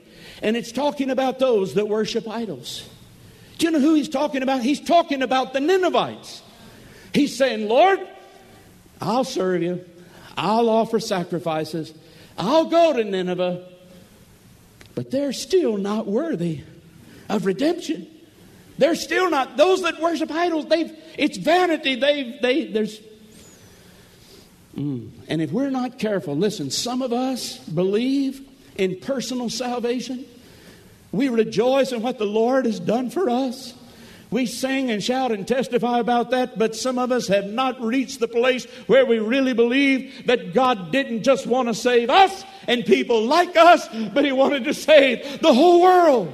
[0.43, 2.88] and it's talking about those that worship idols.
[3.58, 4.62] Do you know who he's talking about?
[4.62, 6.41] He's talking about the Ninevites.
[7.13, 8.00] He's saying, Lord,
[9.02, 9.86] I'll serve you,
[10.38, 11.94] I'll offer sacrifices,
[12.38, 13.68] I'll go to Nineveh,
[14.94, 16.63] but they're still not worthy
[17.30, 18.08] of redemption.
[18.78, 21.96] They're still not, those that worship idols, they've, it's vanity.
[21.96, 23.00] They've, they, there's
[24.76, 25.12] Mm.
[25.28, 30.26] And if we're not careful, listen, some of us believe in personal salvation.
[31.15, 33.73] We rejoice in what the Lord has done for us.
[34.32, 38.19] We sing and shout and testify about that, but some of us have not reached
[38.19, 42.86] the place where we really believe that God didn't just want to save us and
[42.86, 46.34] people like us, but He wanted to save the whole world.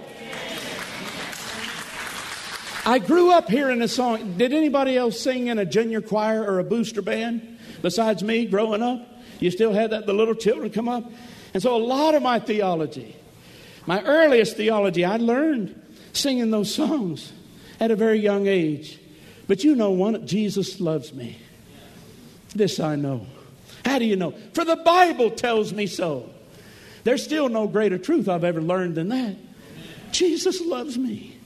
[2.84, 4.38] I grew up hearing a song.
[4.38, 7.52] Did anybody else sing in a junior choir or a booster band?
[7.82, 9.08] besides me growing up?
[9.40, 11.12] You still had that, the little children come up?
[11.54, 13.16] And so a lot of my theology,
[13.86, 15.80] my earliest theology, I learned
[16.14, 17.32] singing those songs
[17.80, 19.00] at a very young age.
[19.48, 21.38] But you know one, Jesus loves me.
[22.56, 23.26] This I know.
[23.86, 24.34] How do you know?
[24.54, 26.30] For the Bible tells me so.
[27.04, 29.36] There's still no greater truth I've ever learned than that.
[30.12, 31.38] Jesus loves me.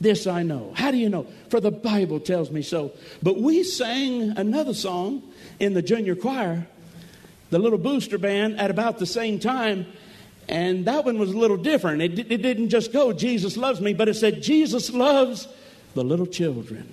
[0.00, 0.72] This I know.
[0.74, 1.26] How do you know?
[1.50, 2.92] For the Bible tells me so.
[3.22, 5.22] But we sang another song
[5.58, 6.66] in the junior choir,
[7.50, 9.86] the little booster band, at about the same time.
[10.48, 12.00] And that one was a little different.
[12.00, 15.46] It, it didn't just go, Jesus loves me, but it said, Jesus loves
[15.94, 16.90] the little children.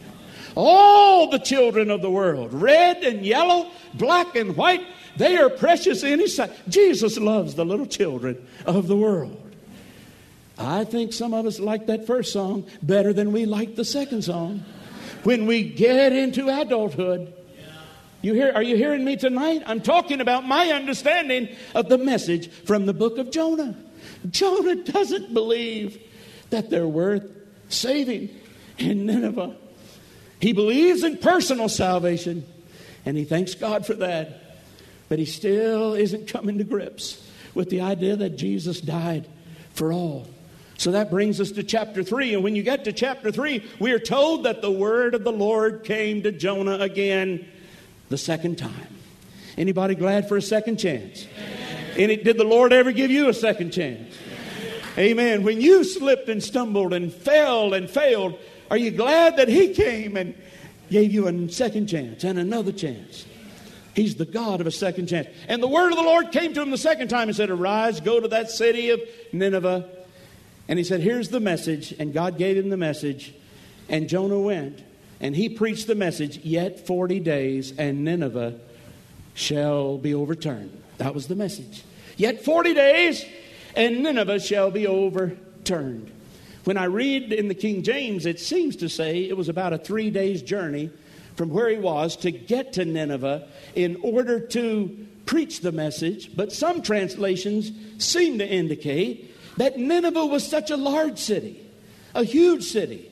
[0.56, 4.86] All the children of the world, red and yellow, black and white,
[5.18, 6.52] they are precious in His sight.
[6.68, 9.42] Jesus loves the little children of the world.
[10.58, 14.24] I think some of us like that first song better than we like the second
[14.24, 14.64] song.
[15.24, 17.34] When we get into adulthood,
[18.26, 19.62] you hear, are you hearing me tonight?
[19.68, 23.78] I'm talking about my understanding of the message from the book of Jonah.
[24.30, 26.02] Jonah doesn't believe
[26.50, 27.30] that they're worth
[27.70, 28.30] saving
[28.80, 29.56] in Nineveh.
[30.40, 32.46] He believes in personal salvation,
[33.06, 34.58] and he thanks God for that.
[35.08, 39.28] But he still isn't coming to grips with the idea that Jesus died
[39.72, 40.28] for all.
[40.78, 42.34] So that brings us to chapter 3.
[42.34, 45.32] And when you get to chapter 3, we are told that the word of the
[45.32, 47.48] Lord came to Jonah again
[48.10, 48.96] the second time.
[49.58, 51.28] Anybody glad for a second chance?
[51.96, 54.16] Did the Lord ever give you a second chance?
[54.98, 55.44] Amen.
[55.44, 58.38] When you slipped and stumbled and fell and failed,
[58.70, 60.36] are you glad that He came and
[60.90, 63.26] gave you a second chance and another chance?
[63.96, 65.30] He's the God of a second chance.
[65.48, 68.02] And the word of the Lord came to him the second time and said, Arise,
[68.02, 69.00] go to that city of
[69.32, 69.90] Nineveh.
[70.68, 71.94] And he said, Here's the message.
[71.98, 73.34] And God gave him the message.
[73.88, 74.84] And Jonah went
[75.20, 78.60] and he preached the message, Yet 40 days and Nineveh
[79.34, 80.82] shall be overturned.
[80.98, 81.84] That was the message.
[82.18, 83.26] Yet 40 days
[83.76, 86.12] and Nineveh shall be overturned.
[86.64, 89.78] When I read in the King James, it seems to say it was about a
[89.78, 90.90] three days journey
[91.36, 96.36] from where he was to get to Nineveh in order to preach the message.
[96.36, 101.66] But some translations seem to indicate that Nineveh was such a large city,
[102.14, 103.12] a huge city.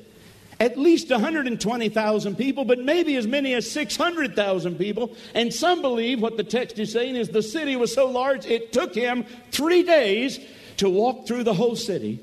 [0.64, 5.14] At least 120,000 people, but maybe as many as 600,000 people.
[5.34, 8.72] And some believe what the text is saying is the city was so large it
[8.72, 10.40] took him three days
[10.78, 12.22] to walk through the whole city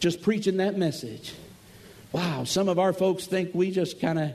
[0.00, 1.34] just preaching that message.
[2.12, 4.32] Wow, some of our folks think we just kind of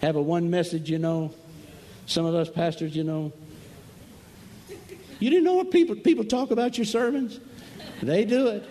[0.00, 1.34] have a one message, you know.
[2.06, 3.32] Some of us pastors, you know.
[5.18, 7.40] You didn't know what people people talk about your sermons?
[8.04, 8.64] They do it.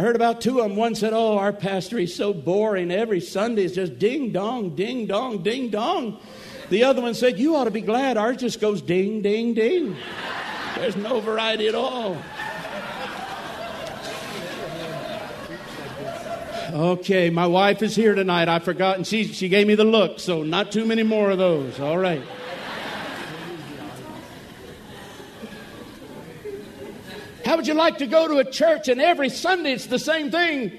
[0.00, 0.76] I heard about two of them.
[0.76, 2.90] One said, Oh, our pastor, he's so boring.
[2.90, 6.18] Every Sunday is just ding dong, ding dong, ding dong.
[6.70, 9.94] The other one said, You ought to be glad ours just goes ding, ding, ding.
[10.76, 12.16] There's no variety at all.
[16.72, 18.48] Okay, my wife is here tonight.
[18.48, 21.36] I forgot, and she, she gave me the look, so not too many more of
[21.36, 21.78] those.
[21.78, 22.22] All right.
[27.44, 30.30] How would you like to go to a church and every Sunday it's the same
[30.30, 30.78] thing?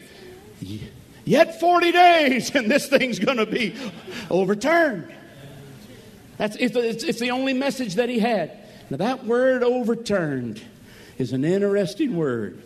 [1.26, 3.76] Yet 40 days and this thing's going to be
[4.30, 5.12] overturned.
[6.38, 8.58] That's, it's, it's, it's the only message that he had.
[8.90, 10.62] Now, that word overturned
[11.18, 12.62] is an interesting word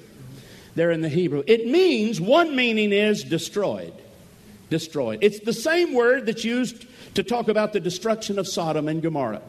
[0.75, 1.43] there in the Hebrew.
[1.45, 3.93] It means, one meaning is destroyed.
[4.69, 5.19] Destroyed.
[5.21, 9.41] It's the same word that's used to talk about the destruction of Sodom and Gomorrah.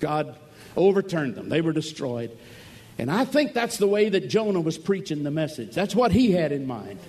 [0.00, 0.38] God
[0.76, 2.36] overturned them, they were destroyed.
[3.02, 5.74] And I think that's the way that Jonah was preaching the message.
[5.74, 7.00] That's what he had in mind.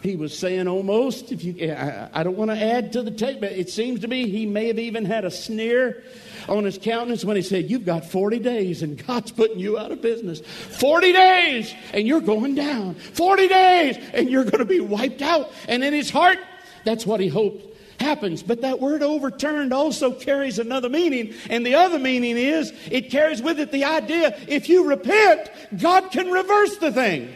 [0.00, 3.42] He was saying almost, if you, I, I don't want to add to the tape,
[3.42, 6.02] but it seems to me he may have even had a sneer
[6.48, 9.92] on his countenance when he said, You've got 40 days and God's putting you out
[9.92, 10.40] of business.
[10.40, 12.94] 40 days and you're going down.
[12.94, 15.52] 40 days and you're going to be wiped out.
[15.68, 16.38] And in his heart,
[16.86, 17.71] that's what he hoped
[18.02, 18.42] happens.
[18.42, 21.32] But that word overturned also carries another meaning.
[21.48, 26.10] And the other meaning is it carries with it the idea if you repent, God
[26.10, 27.34] can reverse the thing.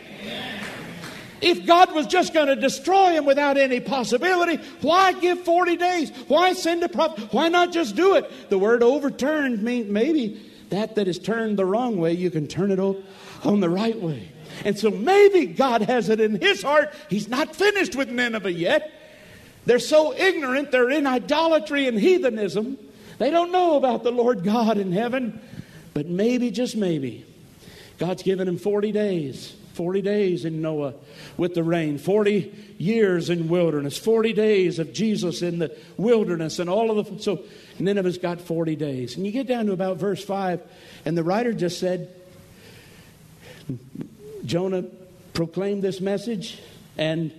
[1.40, 6.11] If God was just going to destroy him without any possibility, why give 40 days?
[6.29, 7.33] Why send a prophet?
[7.33, 8.50] Why not just do it?
[8.50, 12.70] The word overturned means maybe that that is turned the wrong way, you can turn
[12.70, 14.29] it on the right way.
[14.64, 16.92] And so maybe God has it in his heart.
[17.11, 18.95] He's not finished with Nineveh yet.
[19.66, 22.79] They're so ignorant, they're in idolatry and heathenism.
[23.18, 25.40] They don't know about the Lord God in heaven.
[25.92, 27.24] But maybe, just maybe,
[27.98, 30.94] God's given him 40 days 40 days in Noah
[31.37, 36.70] with the rain, 40 years in wilderness, 40 days of Jesus in the wilderness, and
[36.70, 37.22] all of the.
[37.22, 37.44] So
[37.79, 39.16] Nineveh's got 40 days.
[39.16, 40.62] And you get down to about verse 5,
[41.05, 42.09] and the writer just said,
[44.46, 44.85] Jonah
[45.35, 46.59] proclaimed this message,
[46.96, 47.31] and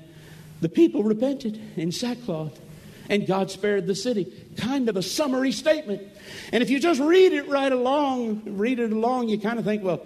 [0.62, 2.60] the people repented in sackcloth,
[3.10, 4.32] and God spared the city.
[4.58, 6.02] Kind of a summary statement.
[6.52, 9.84] And if you just read it right along, read it along, you kind of think,
[9.84, 10.06] well,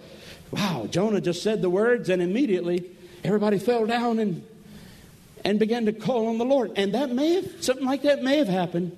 [0.52, 2.90] wow, Jonah just said the words, and immediately
[3.24, 4.44] everybody fell down and
[5.44, 6.72] and began to call on the Lord.
[6.76, 8.98] And that may have, something like that may have happened.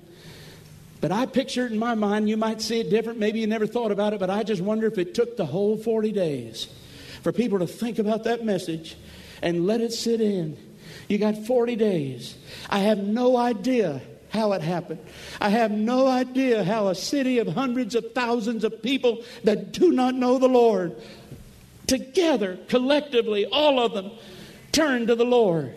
[1.00, 2.28] But I picture it in my mind.
[2.28, 3.18] You might see it different.
[3.18, 5.76] Maybe you never thought about it, but I just wonder if it took the whole
[5.76, 6.68] 40 days
[7.22, 8.96] for people to think about that message
[9.42, 10.56] and let it sit in.
[11.08, 12.36] You got 40 days.
[12.70, 15.00] I have no idea how it happened.
[15.40, 19.92] I have no idea how a city of hundreds of thousands of people that do
[19.92, 20.96] not know the Lord,
[21.86, 24.10] together, collectively, all of them,
[24.72, 25.72] turned to the Lord.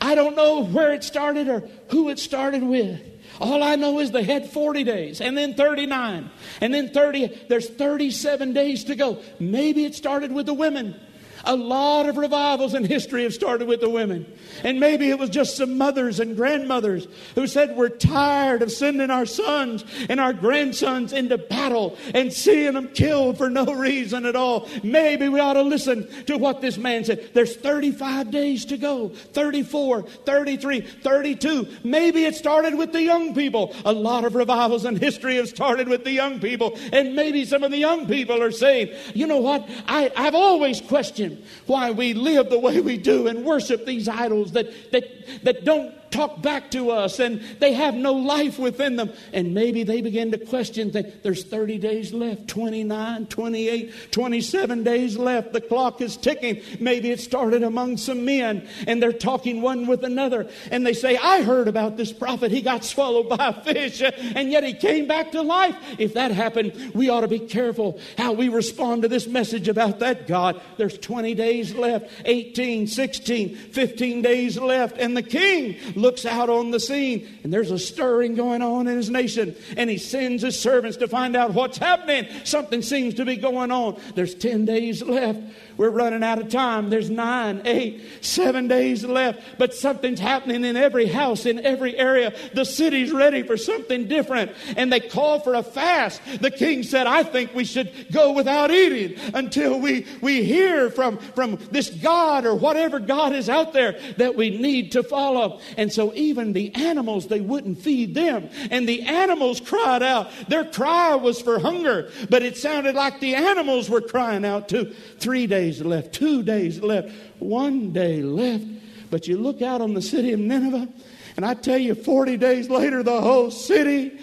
[0.00, 3.00] I don't know where it started or who it started with.
[3.40, 7.46] All I know is they had 40 days and then 39 and then 30.
[7.48, 9.22] There's 37 days to go.
[9.38, 10.98] Maybe it started with the women.
[11.44, 14.26] A lot of revivals in history have started with the women.
[14.64, 19.10] And maybe it was just some mothers and grandmothers who said, We're tired of sending
[19.10, 24.36] our sons and our grandsons into battle and seeing them killed for no reason at
[24.36, 24.68] all.
[24.82, 27.30] Maybe we ought to listen to what this man said.
[27.34, 31.68] There's 35 days to go 34, 33, 32.
[31.84, 33.74] Maybe it started with the young people.
[33.84, 36.78] A lot of revivals in history have started with the young people.
[36.92, 39.68] And maybe some of the young people are saying, You know what?
[39.86, 41.27] I, I've always questioned
[41.66, 45.04] why we live the way we do and worship these idols that, that,
[45.44, 49.12] that don't talk back to us and they have no life within them.
[49.32, 55.16] And maybe they begin to question that there's 30 days left, 29, 28, 27 days
[55.16, 55.52] left.
[55.52, 56.62] The clock is ticking.
[56.80, 60.48] Maybe it started among some men and they're talking one with another.
[60.70, 62.50] And they say, I heard about this prophet.
[62.50, 65.76] He got swallowed by a fish and yet he came back to life.
[65.98, 70.00] If that happened, we ought to be careful how we respond to this message about
[70.00, 70.60] that God.
[70.76, 74.98] There's 20 days left, 18, 16, 15 days left.
[74.98, 78.96] And the king looks out on the scene and there's a stirring going on in
[78.96, 82.26] his nation and he sends his servants to find out what's happening.
[82.44, 84.00] Something seems to be going on.
[84.14, 85.40] There's 10 days left.
[85.78, 86.90] We're running out of time.
[86.90, 89.40] There's nine, eight, seven days left.
[89.58, 92.34] But something's happening in every house, in every area.
[92.52, 94.50] The city's ready for something different.
[94.76, 96.20] And they call for a fast.
[96.40, 101.18] The king said, I think we should go without eating until we, we hear from,
[101.18, 105.60] from this God or whatever God is out there that we need to follow.
[105.76, 108.48] And so even the animals, they wouldn't feed them.
[108.70, 110.30] And the animals cried out.
[110.48, 114.94] Their cry was for hunger, but it sounded like the animals were crying out too.
[115.18, 118.64] Three days days left, two days left, one day left.
[119.10, 120.88] But you look out on the city of Nineveh,
[121.36, 124.18] and I tell you, 40 days later, the whole city,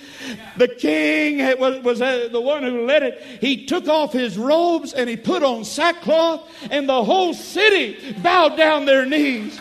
[0.58, 3.22] the king was, was uh, the one who led it.
[3.42, 8.58] He took off his robes and he put on sackcloth, and the whole city bowed
[8.58, 9.60] down their knees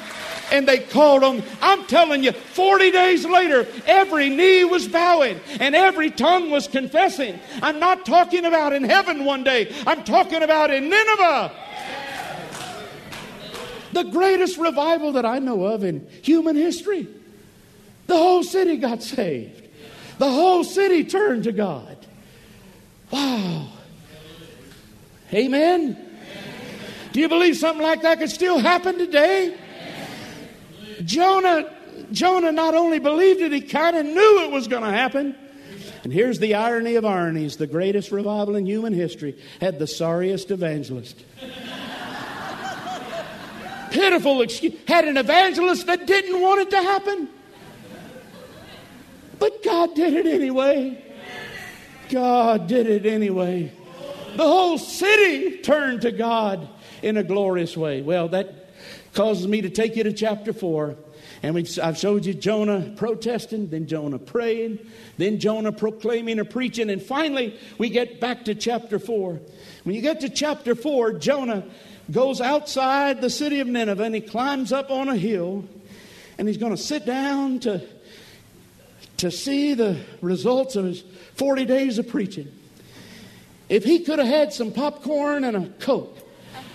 [0.54, 1.42] and they called on.
[1.60, 7.40] I'm telling you, 40 days later, every knee was bowing and every tongue was confessing.
[7.60, 11.52] I'm not talking about in heaven one day, I'm talking about in Nineveh.
[13.92, 17.08] The greatest revival that I know of in human history.
[18.06, 19.68] The whole city got saved.
[20.18, 21.96] The whole city turned to God.
[23.10, 23.70] Wow.
[25.32, 25.96] Amen.
[27.12, 29.56] Do you believe something like that could still happen today?
[31.04, 31.70] Jonah,
[32.12, 35.34] Jonah not only believed it, he kind of knew it was going to happen.
[36.04, 40.50] And here's the irony of ironies the greatest revival in human history had the sorriest
[40.50, 41.24] evangelist.
[43.90, 44.74] Pitiful excuse.
[44.86, 47.28] Had an evangelist that didn't want it to happen.
[49.38, 51.02] But God did it anyway.
[52.10, 53.72] God did it anyway.
[54.36, 56.68] The whole city turned to God
[57.02, 58.02] in a glorious way.
[58.02, 58.63] Well, that
[59.14, 60.96] causes me to take you to chapter 4.
[61.42, 64.78] And I've showed you Jonah protesting, then Jonah praying,
[65.18, 69.40] then Jonah proclaiming or preaching, and finally we get back to chapter 4.
[69.84, 71.64] When you get to chapter 4, Jonah
[72.10, 75.64] goes outside the city of Nineveh and he climbs up on a hill
[76.38, 77.86] and he's going to sit down to,
[79.18, 82.52] to see the results of his 40 days of preaching.
[83.68, 86.18] If he could have had some popcorn and a Coke,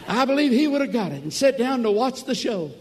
[0.10, 2.72] I believe he would have got it and sat down to watch the show.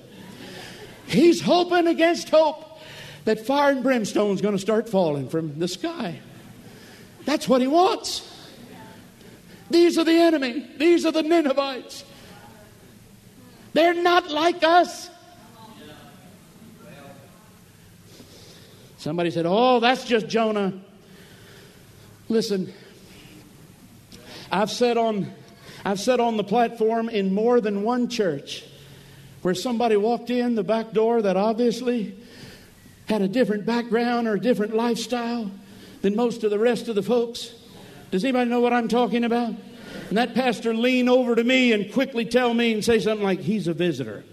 [1.06, 2.80] He's hoping against hope
[3.26, 6.20] that fire and brimstone is going to start falling from the sky.
[7.26, 8.26] That's what he wants.
[9.68, 10.66] These are the enemy.
[10.78, 12.02] These are the Ninevites.
[13.74, 15.10] They're not like us.
[18.96, 20.72] Somebody said, Oh, that's just Jonah.
[22.30, 22.72] Listen,
[24.50, 25.30] I've said on
[25.84, 28.64] I've sat on the platform in more than one church
[29.42, 32.16] where somebody walked in the back door that obviously
[33.08, 35.50] had a different background or a different lifestyle
[36.02, 37.54] than most of the rest of the folks.
[38.10, 39.54] Does anybody know what I'm talking about?
[40.08, 43.40] And that pastor lean over to me and quickly tell me and say something like,
[43.40, 44.24] he's a visitor.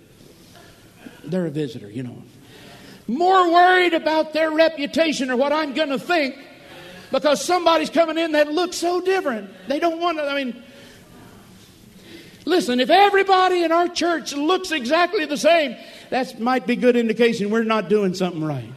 [1.24, 2.24] They're a visitor, you know.
[3.08, 6.36] More worried about their reputation or what I'm going to think
[7.12, 9.50] because somebody's coming in that looks so different.
[9.68, 10.64] They don't want to, I mean,
[12.46, 15.76] listen, if everybody in our church looks exactly the same,
[16.10, 18.72] that might be good indication we're not doing something right.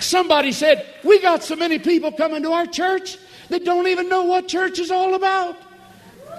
[0.00, 4.24] Somebody said, We got so many people coming to our church that don't even know
[4.24, 5.56] what church is all about.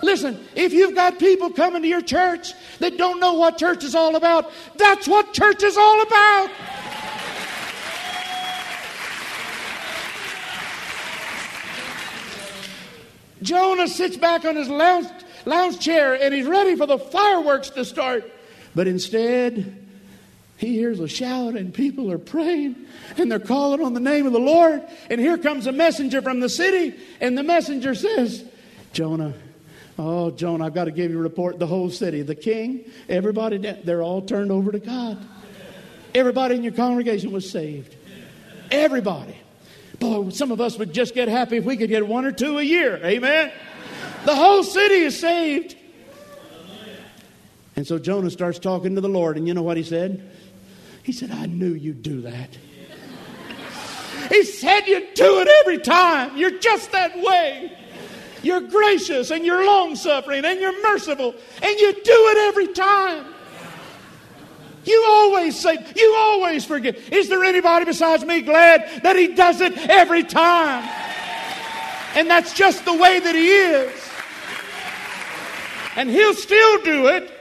[0.02, 3.96] Listen, if you've got people coming to your church that don't know what church is
[3.96, 6.50] all about, that's what church is all about.
[13.42, 15.08] Jonah sits back on his lounge,
[15.46, 18.30] lounge chair and he's ready for the fireworks to start.
[18.76, 19.88] But instead,
[20.58, 22.76] he hears a shout and people are praying
[23.18, 24.84] and they're calling on the name of the Lord.
[25.10, 28.44] And here comes a messenger from the city, and the messenger says,
[28.94, 29.34] Jonah,
[29.98, 31.60] oh, Jonah, I've got to give you a report.
[31.60, 35.18] The whole city, the king, everybody, they're all turned over to God.
[36.14, 37.96] Everybody in your congregation was saved.
[38.72, 39.36] Everybody.
[40.02, 42.64] Some of us would just get happy if we could get one or two a
[42.64, 43.00] year.
[43.04, 43.52] Amen.
[44.26, 45.76] The whole city is saved.
[47.76, 50.30] And so Jonah starts talking to the Lord, and you know what he said?
[51.04, 52.58] He said, I knew you'd do that.
[54.30, 56.38] He said you'd do it every time.
[56.38, 57.76] You're just that way.
[58.43, 63.26] You're gracious and you're long suffering and you're merciful and you do it every time.
[64.86, 67.12] You always say, you always forgive.
[67.12, 70.88] Is there anybody besides me glad that he does it every time?
[72.16, 74.10] And that's just the way that he is.
[75.96, 77.32] And he'll still do it.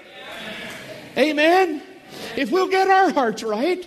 [1.17, 1.83] Amen.
[2.37, 3.87] If we'll get our hearts right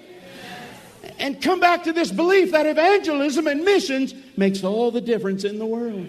[1.19, 5.59] and come back to this belief that evangelism and missions makes all the difference in
[5.59, 6.07] the world.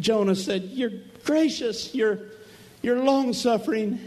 [0.00, 0.92] Jonah said, You're
[1.24, 2.18] gracious, you're,
[2.82, 4.00] you're long suffering,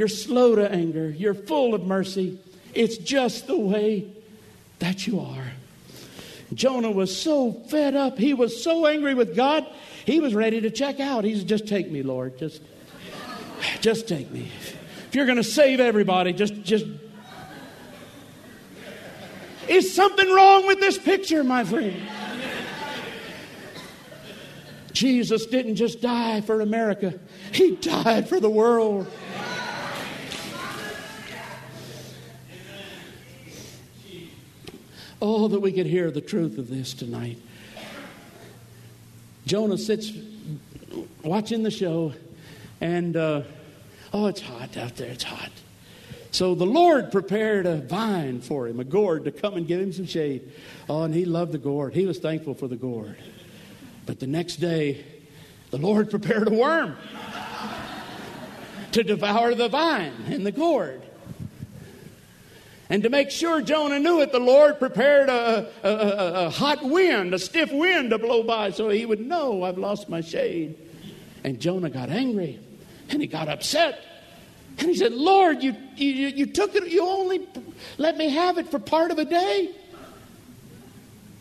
[0.00, 2.38] you're slow to anger, you're full of mercy.
[2.72, 4.10] It's just the way
[4.78, 5.52] that you are.
[6.54, 8.16] Jonah was so fed up.
[8.16, 9.66] He was so angry with God.
[10.06, 11.24] He was ready to check out.
[11.24, 12.38] He said, Just take me, Lord.
[12.38, 12.62] Just,
[13.82, 14.50] just take me.
[15.08, 16.86] If you're going to save everybody, just, just.
[19.68, 22.00] Is something wrong with this picture, my friend?
[24.94, 27.20] Jesus didn't just die for America,
[27.52, 29.06] He died for the world.
[35.22, 37.38] Oh, that we could hear the truth of this tonight.
[39.46, 40.12] Jonah sits
[41.22, 42.12] watching the show,
[42.80, 43.42] and uh,
[44.12, 45.10] Oh, it's hot out there.
[45.10, 45.50] It's hot.
[46.32, 49.92] So the Lord prepared a vine for him, a gourd, to come and give him
[49.92, 50.50] some shade.
[50.88, 51.94] Oh, and he loved the gourd.
[51.94, 53.16] He was thankful for the gourd.
[54.06, 55.04] But the next day,
[55.70, 56.96] the Lord prepared a worm
[58.92, 61.02] to devour the vine and the gourd.
[62.90, 66.82] And to make sure Jonah knew it, the Lord prepared a, a, a, a, hot
[66.82, 70.76] wind, a stiff wind to blow by so he would know I've lost my shade.
[71.44, 72.58] And Jonah got angry.
[73.08, 74.04] And he got upset.
[74.78, 77.46] And he said, Lord, you, you, you took it, you only
[77.96, 79.72] let me have it for part of a day.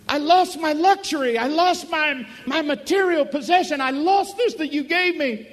[0.07, 1.37] I lost my luxury.
[1.39, 3.81] I lost my, my material possession.
[3.81, 5.47] I lost this that you gave me.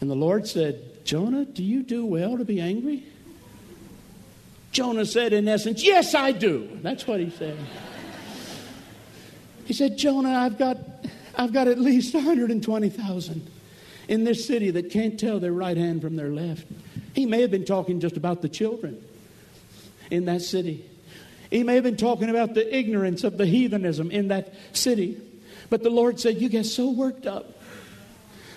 [0.00, 3.04] And the Lord said, Jonah, do you do well to be angry?
[4.74, 6.68] Jonah said, in essence, Yes, I do.
[6.82, 7.56] That's what he said.
[9.64, 10.76] He said, Jonah, I've got,
[11.36, 13.50] I've got at least 120,000
[14.08, 16.66] in this city that can't tell their right hand from their left.
[17.14, 19.02] He may have been talking just about the children
[20.10, 20.84] in that city.
[21.50, 25.20] He may have been talking about the ignorance of the heathenism in that city.
[25.70, 27.62] But the Lord said, You get so worked up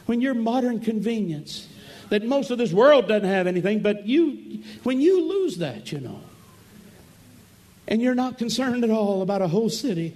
[0.07, 1.67] when your modern convenience,
[2.09, 5.99] that most of this world doesn't have anything, but you, when you lose that, you
[5.99, 6.21] know,
[7.87, 10.15] and you're not concerned at all about a whole city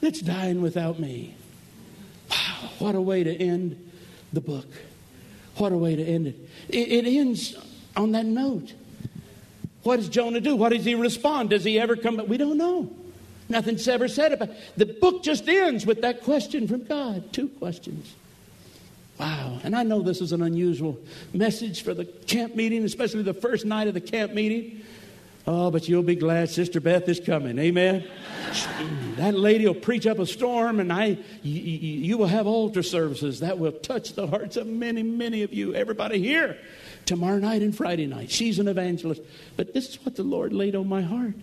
[0.00, 1.34] that's dying without me.
[2.30, 3.90] Wow, what a way to end
[4.32, 4.66] the book.
[5.56, 6.36] What a way to end it.
[6.68, 7.56] It, it ends
[7.96, 8.72] on that note.
[9.82, 10.56] What does Jonah do?
[10.56, 11.50] What does he respond?
[11.50, 12.16] Does he ever come?
[12.16, 12.28] Back?
[12.28, 12.90] We don't know.
[13.48, 14.56] Nothing's ever said about it.
[14.76, 17.32] The book just ends with that question from God.
[17.32, 18.14] Two questions.
[19.18, 19.60] Wow.
[19.62, 20.98] And I know this is an unusual
[21.32, 24.82] message for the camp meeting, especially the first night of the camp meeting.
[25.46, 27.58] Oh, but you'll be glad Sister Beth is coming.
[27.58, 28.08] Amen.
[29.16, 33.40] that lady will preach up a storm, and I, you, you will have altar services
[33.40, 35.74] that will touch the hearts of many, many of you.
[35.74, 36.58] Everybody here
[37.04, 38.30] tomorrow night and Friday night.
[38.30, 39.20] She's an evangelist.
[39.56, 41.34] But this is what the Lord laid on my heart.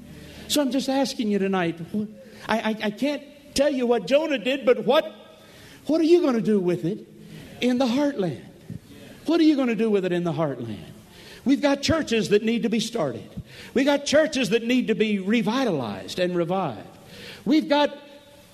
[0.48, 1.80] So I'm just asking you tonight.
[2.48, 5.14] I, I, I can't tell you what Jonah did, but what,
[5.86, 7.08] what are you going to do with it
[7.62, 8.44] in the heartland?
[9.26, 10.84] What are you going to do with it in the heartland?
[11.46, 13.30] We've got churches that need to be started.
[13.74, 16.88] We've got churches that need to be revitalized and revived.
[17.46, 17.98] We've got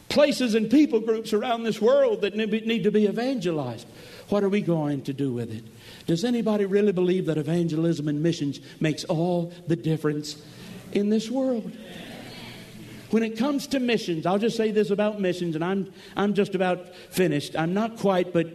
[0.09, 3.87] places and people groups around this world that need to be evangelized.
[4.29, 5.63] What are we going to do with it?
[6.05, 10.41] Does anybody really believe that evangelism and missions makes all the difference
[10.93, 11.71] in this world?
[13.09, 16.55] When it comes to missions, I'll just say this about missions, and I'm, I'm just
[16.55, 17.55] about finished.
[17.55, 18.47] I'm not quite, but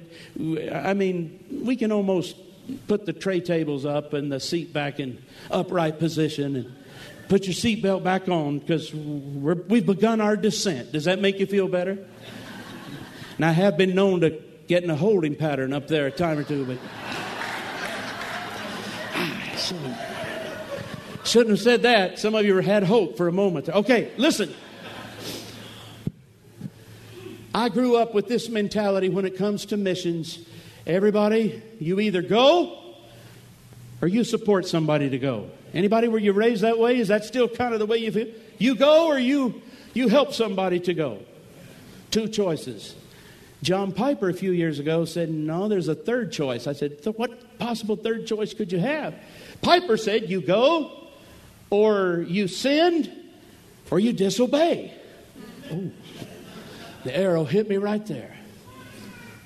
[0.73, 2.37] I mean, we can almost
[2.87, 6.75] put the tray tables up and the seat back in upright position and
[7.29, 10.93] put your seatbelt back on because we've begun our descent.
[10.93, 11.99] Does that make you feel better?
[13.37, 14.39] And I have been known to
[14.69, 16.79] get in a holding pattern up there a time or two, but.
[19.15, 20.22] Ah,
[21.25, 22.19] Shouldn't have said that.
[22.19, 23.69] Some of you had hope for a moment.
[23.69, 24.53] Okay, listen.
[27.55, 30.39] I grew up with this mentality when it comes to missions.
[30.87, 32.79] Everybody, you either go
[34.01, 35.51] or you support somebody to go.
[35.75, 36.99] Anybody were you raised that way?
[36.99, 38.29] Is that still kind of the way you feel?
[38.59, 39.63] You go or you
[39.95, 41.19] you help somebody to go.
[42.11, 42.95] Two choices.
[43.63, 47.59] John Piper a few years ago said, "No, there's a third choice." I said, "What
[47.59, 49.15] possible third choice could you have?"
[49.61, 51.02] Piper said, "You go
[51.73, 53.11] or you sinned,
[53.91, 54.93] or you disobey.
[57.05, 58.37] The arrow hit me right there.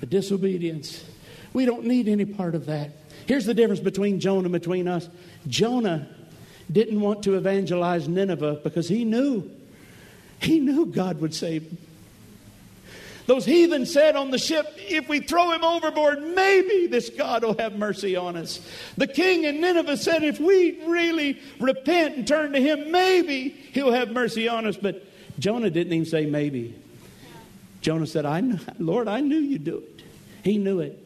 [0.01, 1.05] The disobedience.
[1.53, 2.91] We don't need any part of that.
[3.27, 5.07] Here's the difference between Jonah and between us.
[5.47, 6.09] Jonah
[6.69, 9.49] didn't want to evangelize Nineveh because he knew,
[10.41, 11.77] he knew God would save him.
[13.27, 17.57] Those heathen said on the ship, if we throw him overboard, maybe this God will
[17.59, 18.61] have mercy on us.
[18.95, 23.91] The king in Nineveh said, if we really repent and turn to him, maybe he'll
[23.91, 24.77] have mercy on us.
[24.77, 25.05] But
[25.39, 26.73] Jonah didn't even say maybe.
[27.81, 30.03] Jonah said, I know, Lord, I knew you'd do it.
[30.43, 30.97] He knew it.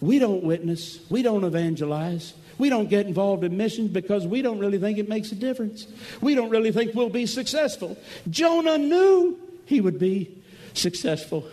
[0.00, 2.34] We don't witness, we don't evangelize.
[2.58, 5.88] We don't get involved in missions because we don't really think it makes a difference.
[6.20, 7.96] We don't really think we'll be successful.
[8.30, 10.41] Jonah knew he would be
[10.74, 11.46] successful.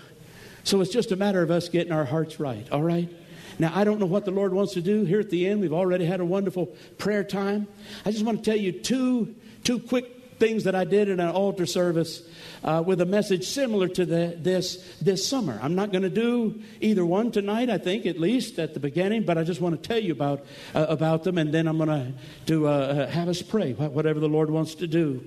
[0.63, 3.09] So it's just a matter of us getting our hearts right, all right?
[3.57, 5.61] Now, I don't know what the Lord wants to do here at the end.
[5.61, 6.67] We've already had a wonderful
[6.97, 7.67] prayer time.
[8.05, 11.29] I just want to tell you two, two quick things that I did in an
[11.29, 12.23] altar service
[12.63, 15.59] uh, with a message similar to the, this this summer.
[15.61, 17.69] I'm not going to do either one tonight.
[17.69, 20.45] I think at least at the beginning, but I just want to tell you about
[20.73, 22.13] uh, about them, and then I'm going to
[22.45, 25.23] do uh, uh, have us pray whatever the Lord wants to do.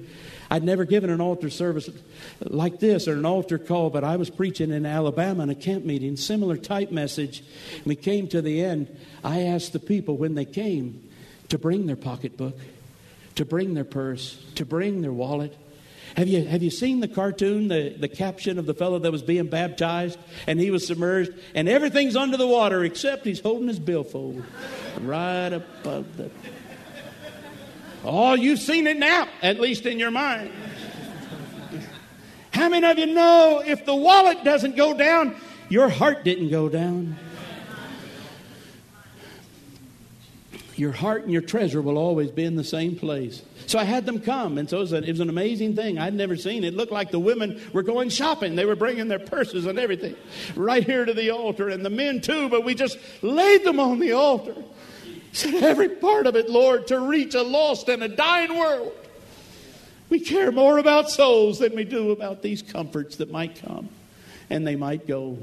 [0.50, 1.88] I'd never given an altar service
[2.40, 5.86] like this or an altar call, but I was preaching in Alabama in a camp
[5.86, 7.42] meeting, similar type message.
[7.86, 8.94] We came to the end.
[9.24, 11.08] I asked the people when they came
[11.48, 12.58] to bring their pocketbook,
[13.36, 15.56] to bring their purse, to bring their wallet.
[16.16, 19.22] Have you, have you seen the cartoon, the, the caption of the fellow that was
[19.22, 23.78] being baptized and he was submerged and everything's under the water except he's holding his
[23.78, 24.42] billfold
[25.00, 26.30] right above the
[28.04, 30.50] Oh, you've seen it now, at least in your mind.
[32.52, 35.36] How many of you know if the wallet doesn't go down,
[35.68, 37.16] your heart didn't go down?
[40.82, 43.42] Your heart and your treasure will always be in the same place.
[43.66, 45.96] So I had them come, and so it was, an, it was an amazing thing.
[45.96, 46.74] I'd never seen it.
[46.74, 46.76] it.
[46.76, 48.56] Looked like the women were going shopping.
[48.56, 50.16] They were bringing their purses and everything
[50.56, 54.00] right here to the altar, and the men too, but we just laid them on
[54.00, 54.56] the altar
[55.32, 58.92] said, Every part of it, Lord, to reach a lost and a dying world.
[60.08, 63.88] We care more about souls than we do about these comforts that might come
[64.50, 65.38] and they might go.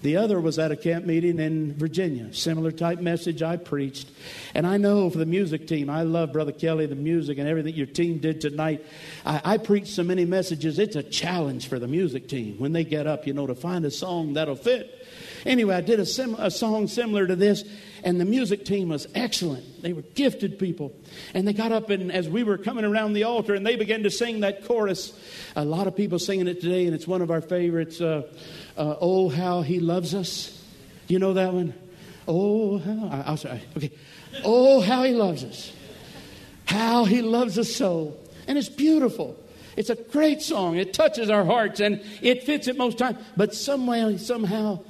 [0.00, 4.08] The other was at a camp meeting in Virginia, similar type message I preached.
[4.54, 7.74] And I know for the music team, I love Brother Kelly, the music, and everything
[7.74, 8.84] your team did tonight.
[9.26, 12.84] I, I preached so many messages, it's a challenge for the music team when they
[12.84, 14.97] get up, you know, to find a song that'll fit.
[15.46, 17.64] Anyway, I did a, sim- a song similar to this,
[18.02, 19.82] and the music team was excellent.
[19.82, 20.94] They were gifted people.
[21.34, 24.02] And they got up, and as we were coming around the altar, and they began
[24.04, 25.12] to sing that chorus.
[25.56, 28.00] A lot of people singing it today, and it's one of our favorites.
[28.00, 28.22] Uh,
[28.76, 30.54] uh, oh, how he loves us.
[31.08, 31.74] You know that one?
[32.26, 33.22] Oh, how.
[33.26, 33.62] I, will sorry.
[33.76, 33.92] Okay.
[34.44, 35.72] Oh, how he loves us.
[36.66, 38.14] How he loves us so.
[38.46, 39.36] And it's beautiful.
[39.78, 40.76] It's a great song.
[40.76, 43.18] It touches our hearts and it fits at most times.
[43.36, 44.80] But some way, somehow,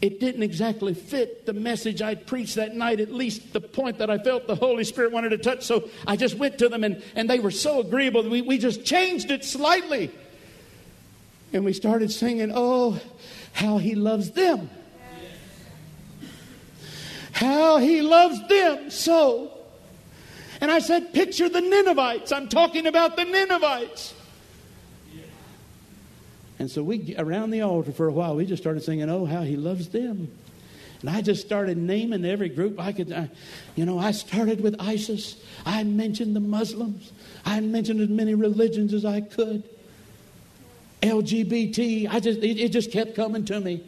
[0.00, 4.10] it didn't exactly fit the message I'd preached that night, at least the point that
[4.10, 5.64] I felt the Holy Spirit wanted to touch.
[5.64, 8.28] So I just went to them and, and they were so agreeable.
[8.28, 10.12] We, we just changed it slightly.
[11.52, 13.00] And we started singing, Oh,
[13.52, 14.70] how he loves them.
[17.32, 19.52] How he loves them so.
[20.60, 22.30] And I said, Picture the Ninevites.
[22.30, 24.14] I'm talking about the Ninevites.
[26.58, 29.42] And so we, around the altar for a while, we just started singing, Oh, how
[29.42, 30.30] he loves them.
[31.00, 33.12] And I just started naming every group I could.
[33.12, 33.30] I,
[33.76, 35.36] you know, I started with ISIS.
[35.64, 37.12] I mentioned the Muslims.
[37.44, 39.62] I mentioned as many religions as I could.
[41.02, 42.08] LGBT.
[42.10, 43.84] I just, it, it just kept coming to me.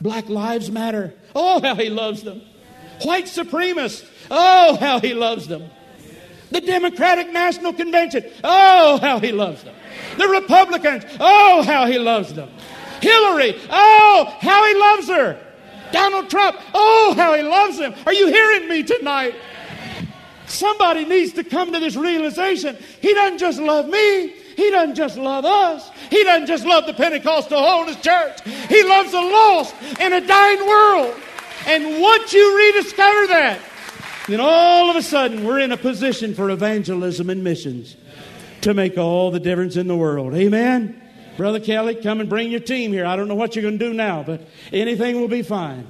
[0.00, 1.12] Black Lives Matter.
[1.34, 2.42] Oh, how he loves them.
[3.02, 4.08] White supremacists.
[4.30, 5.68] Oh, how he loves them.
[6.54, 8.24] The Democratic National Convention.
[8.44, 9.74] Oh, how he loves them.
[10.16, 12.48] The Republicans, oh, how he loves them.
[13.02, 15.40] Hillary, oh, how he loves her.
[15.90, 17.92] Donald Trump, oh, how he loves him.
[18.06, 19.34] Are you hearing me tonight?
[20.46, 22.78] Somebody needs to come to this realization.
[23.00, 25.90] He doesn't just love me, he doesn't just love us.
[26.08, 28.40] He doesn't just love the Pentecostal Holiness Church.
[28.68, 31.16] He loves the lost in a dying world.
[31.66, 33.58] And once you rediscover that,
[34.28, 37.96] then all of a sudden we're in a position for evangelism and missions
[38.62, 40.34] to make all the difference in the world.
[40.34, 41.00] Amen?
[41.36, 43.04] Brother Kelly, come and bring your team here.
[43.04, 45.86] I don't know what you're going to do now, but anything will be fine.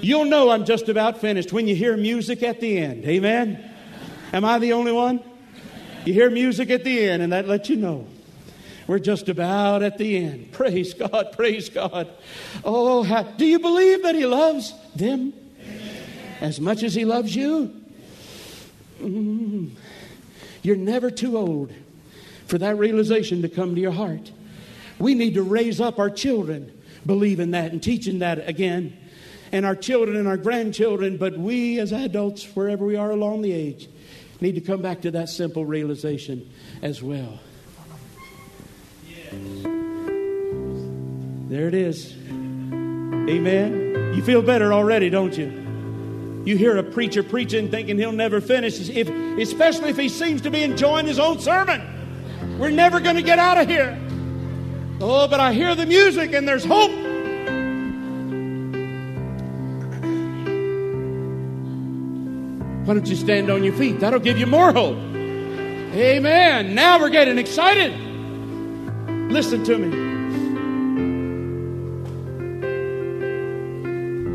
[0.00, 3.04] You'll know I'm just about finished when you hear music at the end.
[3.04, 3.72] Amen?
[4.32, 5.20] Am I the only one?
[6.04, 8.06] You hear music at the end, and that lets you know.
[8.86, 10.52] We're just about at the end.
[10.52, 12.08] Praise God, praise God.
[12.64, 15.32] Oh, how, do you believe that He loves them
[16.40, 17.74] as much as He loves you?
[19.00, 19.70] Mm.
[20.62, 21.72] You're never too old
[22.46, 24.32] for that realization to come to your heart.
[24.98, 26.72] We need to raise up our children
[27.06, 28.96] believing that and teaching that again,
[29.52, 33.52] and our children and our grandchildren, but we as adults, wherever we are along the
[33.52, 33.88] age,
[34.40, 36.50] need to come back to that simple realization
[36.82, 37.38] as well.
[41.48, 42.12] There it is.
[43.28, 44.12] Amen.
[44.14, 45.65] You feel better already, don't you?
[46.46, 50.50] You hear a preacher preaching thinking he'll never finish, if, especially if he seems to
[50.50, 51.82] be enjoying his own sermon.
[52.56, 53.98] We're never going to get out of here.
[55.00, 56.92] Oh, but I hear the music and there's hope.
[62.86, 63.98] Why don't you stand on your feet?
[63.98, 64.96] That'll give you more hope.
[64.96, 66.76] Amen.
[66.76, 67.92] Now we're getting excited.
[69.32, 70.15] Listen to me.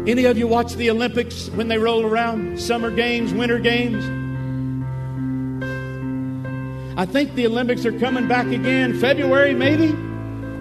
[0.07, 2.59] Any of you watch the Olympics when they roll around?
[2.59, 4.03] Summer games, winter games?
[6.97, 9.95] I think the Olympics are coming back again, February maybe.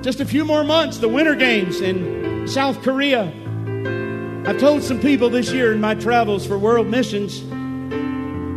[0.03, 3.33] Just a few more months, the winter games in South Korea.
[4.47, 7.43] I've told some people this year in my travels for world missions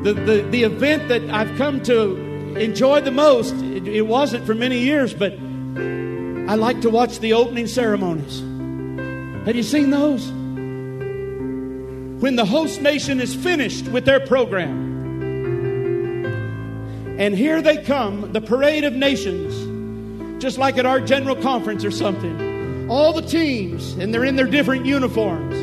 [0.04, 2.18] the, the, the event that I've come to
[2.58, 7.32] enjoy the most, it, it wasn't for many years, but I like to watch the
[7.32, 8.42] opening ceremonies.
[9.46, 10.30] Have you seen those?
[12.24, 15.20] When the host nation is finished with their program.
[17.20, 21.92] And here they come, the parade of nations, just like at our general conference or
[21.92, 22.90] something.
[22.90, 25.54] All the teams, and they're in their different uniforms,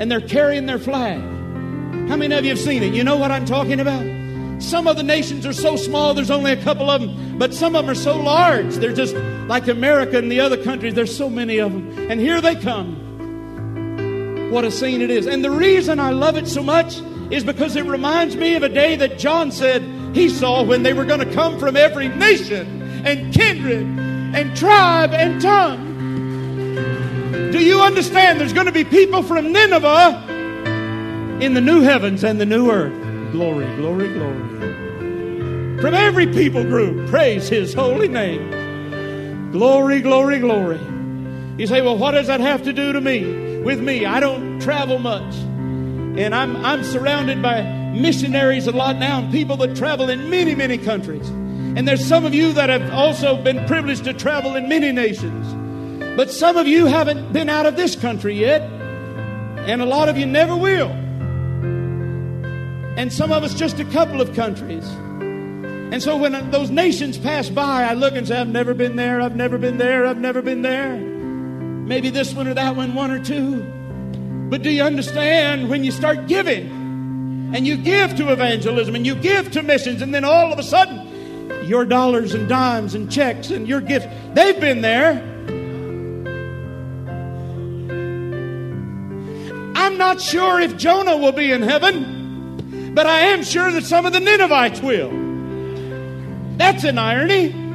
[0.00, 1.18] and they're carrying their flag.
[2.08, 2.94] How many of you have seen it?
[2.94, 4.62] You know what I'm talking about?
[4.62, 7.74] Some of the nations are so small, there's only a couple of them, but some
[7.74, 8.76] of them are so large.
[8.76, 9.16] They're just
[9.48, 12.08] like America and the other countries, there's so many of them.
[12.08, 13.05] And here they come
[14.50, 15.26] what a scene it is.
[15.26, 18.68] And the reason I love it so much is because it reminds me of a
[18.68, 19.82] day that John said
[20.14, 25.12] he saw when they were going to come from every nation and kindred and tribe
[25.12, 25.94] and tongue.
[27.50, 28.40] Do you understand?
[28.40, 30.24] There's going to be people from Nineveh
[31.40, 32.92] in the new heavens and the new earth.
[33.32, 34.42] Glory, glory, glory.
[35.80, 39.52] From every people group, praise his holy name.
[39.52, 40.80] Glory, glory, glory.
[41.58, 43.55] You say, well, what does that have to do to me?
[43.66, 44.06] With me.
[44.06, 45.34] I don't travel much.
[45.34, 47.62] And I'm, I'm surrounded by
[47.94, 51.28] missionaries a lot now and people that travel in many, many countries.
[51.28, 55.52] And there's some of you that have also been privileged to travel in many nations.
[56.16, 58.62] But some of you haven't been out of this country yet.
[58.62, 60.92] And a lot of you never will.
[62.96, 64.88] And some of us just a couple of countries.
[65.90, 69.20] And so when those nations pass by, I look and say, I've never been there,
[69.20, 71.15] I've never been there, I've never been there.
[71.86, 73.62] Maybe this one or that one, one or two.
[74.50, 76.66] But do you understand when you start giving
[77.54, 80.64] and you give to evangelism and you give to missions, and then all of a
[80.64, 85.22] sudden, your dollars and dimes and checks and your gifts, they've been there.
[89.76, 94.06] I'm not sure if Jonah will be in heaven, but I am sure that some
[94.06, 95.10] of the Ninevites will.
[96.56, 97.65] That's an irony.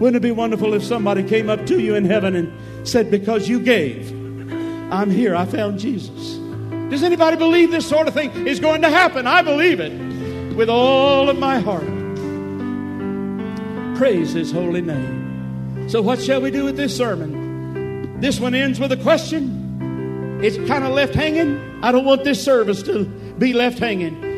[0.00, 3.48] Wouldn't it be wonderful if somebody came up to you in heaven and said, Because
[3.48, 4.10] you gave,
[4.92, 5.34] I'm here.
[5.36, 6.38] I found Jesus.
[6.90, 9.26] Does anybody believe this sort of thing is going to happen?
[9.26, 9.92] I believe it
[10.56, 11.86] with all of my heart.
[13.96, 15.88] Praise his holy name.
[15.88, 18.20] So, what shall we do with this sermon?
[18.20, 20.40] This one ends with a question.
[20.42, 21.80] It's kind of left hanging.
[21.82, 23.04] I don't want this service to
[23.38, 24.33] be left hanging.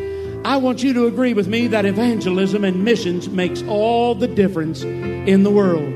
[0.46, 4.84] I want you to agree with me that evangelism and missions makes all the difference
[4.84, 5.92] in the world.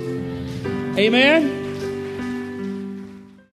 [0.99, 1.60] Amen.